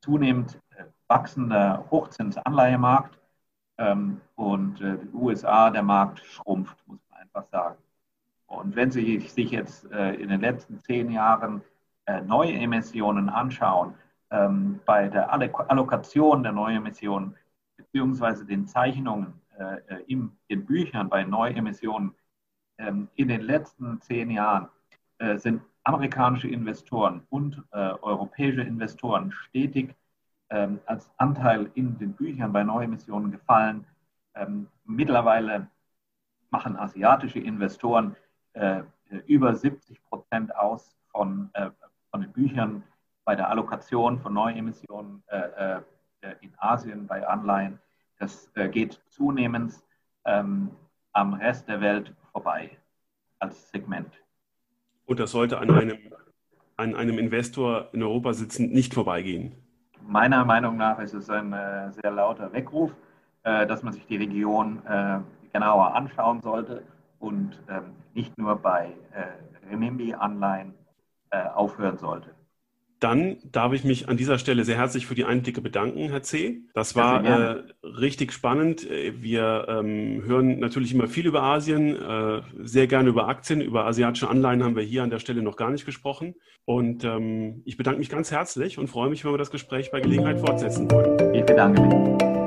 zunehmend 0.01 0.59
äh, 0.71 0.83
wachsender 1.07 1.85
Hochzinsanleihemarkt 1.91 3.19
ähm, 3.77 4.21
und 4.35 4.81
äh, 4.81 4.97
die 4.97 5.13
USA, 5.13 5.69
der 5.69 5.83
Markt 5.83 6.19
schrumpft, 6.19 6.77
muss 6.87 6.99
man 7.11 7.21
einfach 7.21 7.45
sagen. 7.51 7.77
Und 8.47 8.75
wenn 8.75 8.89
Sie 8.89 9.19
sich 9.19 9.51
jetzt 9.51 9.91
äh, 9.91 10.13
in 10.15 10.29
den 10.29 10.41
letzten 10.41 10.79
zehn 10.79 11.11
Jahren 11.11 11.61
neue 12.25 12.53
Emissionen 12.53 13.29
anschauen, 13.29 13.93
ähm, 14.31 14.79
bei 14.85 15.07
der 15.07 15.31
Allokation 15.31 16.43
der 16.43 16.51
neuen 16.51 16.77
Emissionen 16.77 17.35
beziehungsweise 17.77 18.45
den 18.45 18.67
Zeichnungen 18.67 19.33
äh, 19.57 19.77
äh, 19.87 20.03
in 20.07 20.31
den 20.49 20.65
Büchern 20.65 21.09
bei 21.09 21.23
Neuemissionen 21.23 22.13
ähm, 22.77 23.09
in 23.15 23.27
den 23.27 23.41
letzten 23.41 24.01
zehn 24.01 24.29
Jahren 24.31 24.69
äh, 25.17 25.37
sind 25.37 25.61
amerikanische 25.83 26.47
Investoren 26.47 27.25
und 27.29 27.63
äh, 27.71 27.77
europäische 27.77 28.61
Investoren 28.61 29.31
stetig 29.31 29.95
ähm, 30.49 30.79
als 30.85 31.09
Anteil 31.17 31.71
in 31.73 31.97
den 31.97 32.13
Büchern 32.13 32.53
bei 32.53 32.63
Neuemissionen 32.63 33.31
gefallen. 33.31 33.85
Ähm, 34.35 34.67
mittlerweile 34.85 35.67
machen 36.49 36.77
asiatische 36.77 37.39
Investoren 37.39 38.15
äh, 38.53 38.83
über 39.25 39.55
70 39.55 40.03
Prozent 40.03 40.55
aus 40.55 40.95
von, 41.11 41.49
äh, 41.53 41.69
von 42.11 42.21
den 42.21 42.31
Büchern 42.31 42.83
bei 43.29 43.35
der 43.35 43.49
Allokation 43.51 44.17
von 44.17 44.33
Neuemissionen 44.33 45.21
in 46.41 46.51
Asien 46.57 47.05
bei 47.05 47.27
Anleihen. 47.27 47.79
Das 48.17 48.51
äh, 48.55 48.67
geht 48.67 48.99
zunehmend 49.09 49.73
ähm, 50.25 50.71
am 51.13 51.33
Rest 51.33 51.67
der 51.67 51.79
Welt 51.79 52.13
vorbei 52.31 52.71
als 53.39 53.69
Segment. 53.71 54.11
Und 55.05 55.19
das 55.19 55.31
sollte 55.31 55.59
an 55.59 55.69
einem, 55.71 55.97
an 56.75 56.95
einem 56.95 57.17
Investor 57.19 57.89
in 57.93 58.03
Europa 58.03 58.33
sitzend 58.33 58.73
nicht 58.73 58.93
vorbeigehen? 58.93 59.53
Meiner 60.01 60.43
Meinung 60.43 60.77
nach 60.77 60.99
ist 60.99 61.13
es 61.13 61.29
ein 61.29 61.53
äh, 61.53 61.91
sehr 61.91 62.11
lauter 62.11 62.51
Weckruf, 62.51 62.91
äh, 63.43 63.65
dass 63.65 63.83
man 63.83 63.93
sich 63.93 64.05
die 64.07 64.17
Region 64.17 64.85
äh, 64.85 65.19
genauer 65.53 65.95
anschauen 65.95 66.41
sollte 66.41 66.83
und 67.19 67.61
ähm, 67.69 67.95
nicht 68.13 68.37
nur 68.37 68.55
bei 68.55 68.93
äh, 69.13 69.69
Renminbi-Anleihen 69.69 70.73
äh, 71.29 71.43
aufhören 71.43 71.97
sollte. 71.97 72.38
Dann 72.99 73.37
darf 73.49 73.71
ich 73.73 73.85
mich 73.85 74.09
an 74.09 74.17
dieser 74.17 74.37
Stelle 74.37 74.65
sehr 74.65 74.77
herzlich 74.77 75.05
für 75.05 75.15
die 75.15 75.23
Einblicke 75.23 75.61
bedanken, 75.61 76.09
Herr 76.09 76.21
C. 76.21 76.61
Das 76.73 76.95
war 76.95 77.23
äh, 77.23 77.63
richtig 77.83 78.33
spannend. 78.33 78.85
Wir 78.89 79.67
ähm, 79.69 80.23
hören 80.25 80.59
natürlich 80.59 80.93
immer 80.93 81.07
viel 81.07 81.25
über 81.25 81.41
Asien, 81.41 81.95
äh, 81.95 82.41
sehr 82.59 82.87
gerne 82.87 83.09
über 83.09 83.29
Aktien, 83.29 83.61
über 83.61 83.85
asiatische 83.85 84.29
Anleihen 84.29 84.63
haben 84.63 84.75
wir 84.75 84.83
hier 84.83 85.03
an 85.03 85.09
der 85.09 85.19
Stelle 85.19 85.41
noch 85.41 85.55
gar 85.55 85.71
nicht 85.71 85.85
gesprochen. 85.85 86.35
Und 86.65 87.05
ähm, 87.05 87.61
ich 87.65 87.77
bedanke 87.77 87.99
mich 87.99 88.09
ganz 88.09 88.31
herzlich 88.31 88.77
und 88.77 88.87
freue 88.87 89.09
mich, 89.09 89.23
wenn 89.23 89.31
wir 89.31 89.37
das 89.37 89.51
Gespräch 89.51 89.91
bei 89.91 90.01
Gelegenheit 90.01 90.39
fortsetzen 90.39 90.91
wollen. 90.91 91.33
Ich 91.33 91.45
bedanke 91.45 91.81
mich. 91.81 92.38